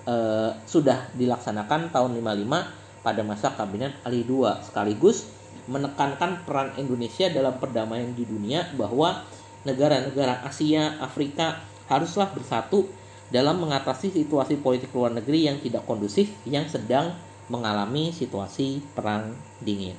[0.07, 5.29] eh, sudah dilaksanakan tahun 55 pada masa Kabinet Ali II sekaligus
[5.69, 9.21] menekankan peran Indonesia dalam perdamaian di dunia bahwa
[9.63, 12.89] negara-negara Asia, Afrika haruslah bersatu
[13.29, 17.13] dalam mengatasi situasi politik luar negeri yang tidak kondusif yang sedang
[17.49, 19.97] mengalami situasi perang dingin.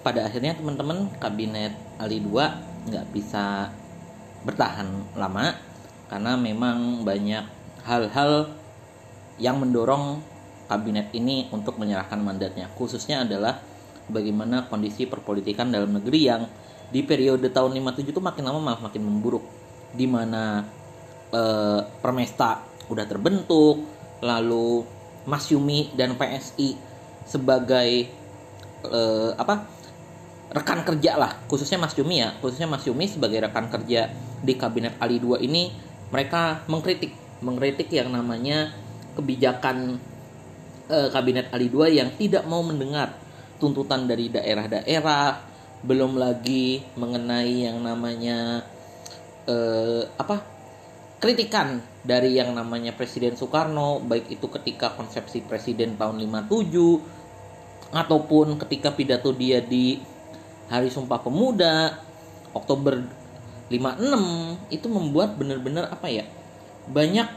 [0.00, 2.40] Pada akhirnya teman-teman kabinet Ali II
[2.88, 3.68] nggak bisa
[4.48, 5.52] bertahan lama
[6.08, 7.44] karena memang banyak
[7.84, 8.52] hal-hal
[9.38, 10.20] yang mendorong
[10.68, 12.68] kabinet ini untuk menyerahkan mandatnya.
[12.76, 13.60] Khususnya adalah
[14.08, 16.42] bagaimana kondisi perpolitikan dalam negeri yang
[16.88, 19.44] di periode tahun 57 itu makin lama malah makin memburuk.
[19.92, 20.64] Di mana
[21.32, 21.42] e,
[22.00, 23.84] Permesta udah terbentuk
[24.20, 24.84] lalu
[25.28, 26.76] Mas Yumi dan PSI
[27.24, 28.08] sebagai
[28.84, 29.00] e,
[29.36, 29.64] apa
[30.52, 31.32] rekan kerja lah.
[31.48, 32.32] Khususnya Mas Yumi ya.
[32.40, 38.10] Khususnya Mas Yumi sebagai rekan kerja di kabinet Ali 2 ini mereka mengkritik mengkritik yang
[38.10, 38.74] namanya
[39.14, 40.02] kebijakan
[40.90, 43.14] e, kabinet Ali 2 yang tidak mau mendengar
[43.58, 45.48] tuntutan dari daerah-daerah
[45.82, 48.66] belum lagi mengenai yang namanya
[49.46, 50.42] eh, apa
[51.18, 58.94] kritikan dari yang namanya Presiden Soekarno baik itu ketika konsepsi presiden tahun 57 ataupun ketika
[58.94, 59.98] pidato dia di
[60.70, 61.98] Hari Sumpah Pemuda
[62.54, 63.02] Oktober
[63.68, 66.24] 56 itu membuat benar-benar apa ya
[66.88, 67.28] banyak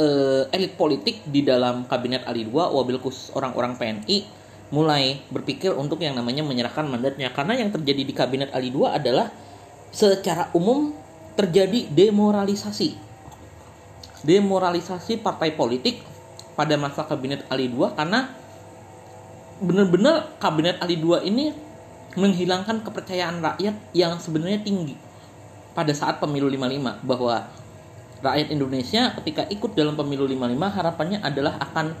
[0.00, 6.00] uh, elit politik di dalam kabinet Ali II wabil khusus orang-orang PNI mulai berpikir untuk
[6.00, 7.34] yang namanya menyerahkan mandatnya.
[7.34, 9.28] Karena yang terjadi di kabinet Ali II adalah
[9.90, 10.94] secara umum
[11.34, 12.94] terjadi demoralisasi.
[14.22, 16.00] Demoralisasi partai politik
[16.54, 18.30] pada masa kabinet Ali II karena
[19.60, 21.52] benar-benar kabinet Ali II ini
[22.18, 24.98] menghilangkan kepercayaan rakyat yang sebenarnya tinggi
[25.76, 27.46] pada saat pemilu 55 bahwa
[28.20, 31.94] rakyat Indonesia ketika ikut dalam pemilu 55 harapannya adalah akan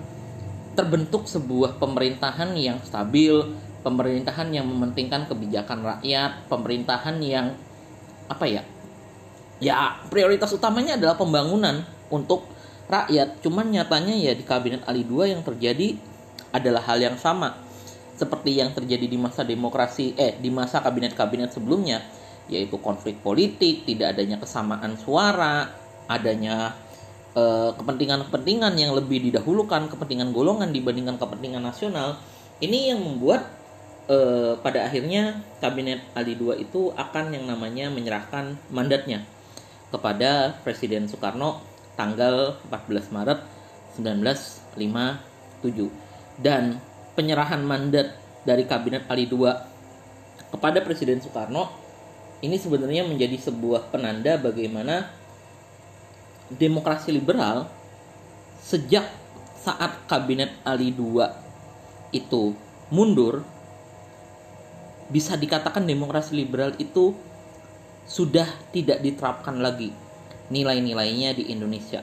[0.74, 3.54] terbentuk sebuah pemerintahan yang stabil,
[3.86, 7.46] pemerintahan yang mementingkan kebijakan rakyat, pemerintahan yang
[8.26, 8.62] apa ya?
[9.60, 12.48] Ya, prioritas utamanya adalah pembangunan untuk
[12.88, 13.44] rakyat.
[13.44, 16.00] Cuman nyatanya ya di kabinet Ali II yang terjadi
[16.50, 17.69] adalah hal yang sama
[18.20, 22.04] seperti yang terjadi di masa demokrasi eh di masa kabinet-kabinet sebelumnya
[22.50, 25.70] yaitu konflik politik, tidak adanya kesamaan suara,
[26.10, 26.74] adanya
[27.30, 32.18] kepentingan kepentingan-kepentingan yang lebih didahulukan kepentingan golongan dibandingkan kepentingan nasional
[32.58, 33.46] ini yang membuat
[34.10, 39.22] uh, pada akhirnya kabinet Ali II itu akan yang namanya menyerahkan mandatnya
[39.94, 41.62] kepada Presiden Soekarno
[41.94, 43.38] tanggal 14 Maret
[43.94, 46.82] 1957 dan
[47.20, 48.16] penyerahan mandat
[48.48, 49.44] dari kabinet Ali II
[50.48, 51.68] kepada Presiden Soekarno
[52.40, 55.12] ini sebenarnya menjadi sebuah penanda bagaimana
[56.48, 57.68] demokrasi liberal
[58.64, 59.04] sejak
[59.60, 61.20] saat kabinet Ali II
[62.16, 62.56] itu
[62.88, 63.44] mundur
[65.12, 67.12] bisa dikatakan demokrasi liberal itu
[68.08, 69.92] sudah tidak diterapkan lagi
[70.48, 72.00] nilai-nilainya di Indonesia.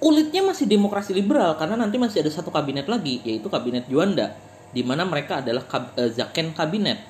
[0.00, 4.32] Kulitnya masih demokrasi liberal karena nanti masih ada satu kabinet lagi yaitu kabinet Juanda
[4.72, 7.04] di mana mereka adalah kab, eh, zaken kabinet.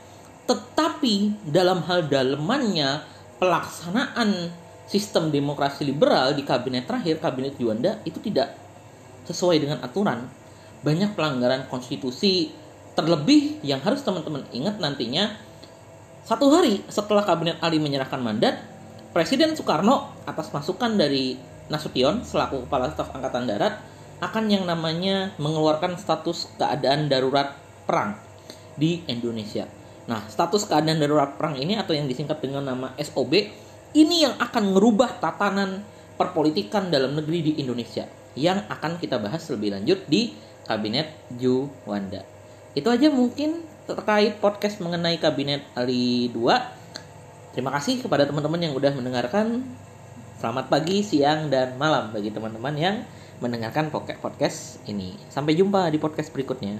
[0.51, 3.07] Tetapi dalam hal dalemannya
[3.38, 4.51] pelaksanaan
[4.91, 8.59] sistem demokrasi liberal di kabinet terakhir kabinet Juanda itu tidak
[9.30, 10.26] sesuai dengan aturan
[10.82, 12.51] banyak pelanggaran konstitusi
[12.99, 15.30] terlebih yang harus teman-teman ingat nantinya
[16.26, 18.61] satu hari setelah kabinet Ali menyerahkan mandat
[19.11, 21.34] Presiden Soekarno atas masukan dari
[21.71, 23.79] Nasution selaku kepala staf angkatan darat
[24.21, 27.57] akan yang namanya mengeluarkan status keadaan darurat
[27.89, 28.18] perang
[28.77, 29.64] di Indonesia.
[30.11, 33.33] Nah, status keadaan darurat perang ini atau yang disingkat dengan nama SOB
[33.97, 35.87] ini yang akan merubah tatanan
[36.18, 38.05] perpolitikan dalam negeri di Indonesia
[38.39, 40.35] yang akan kita bahas lebih lanjut di
[40.68, 42.23] Kabinet Juwanda.
[42.77, 47.55] Itu aja mungkin terkait podcast mengenai Kabinet Ali 2.
[47.57, 49.66] Terima kasih kepada teman-teman yang udah mendengarkan.
[50.41, 53.05] Selamat pagi, siang, dan malam bagi teman-teman yang
[53.45, 55.12] mendengarkan podcast ini.
[55.28, 56.72] Sampai jumpa di podcast berikutnya.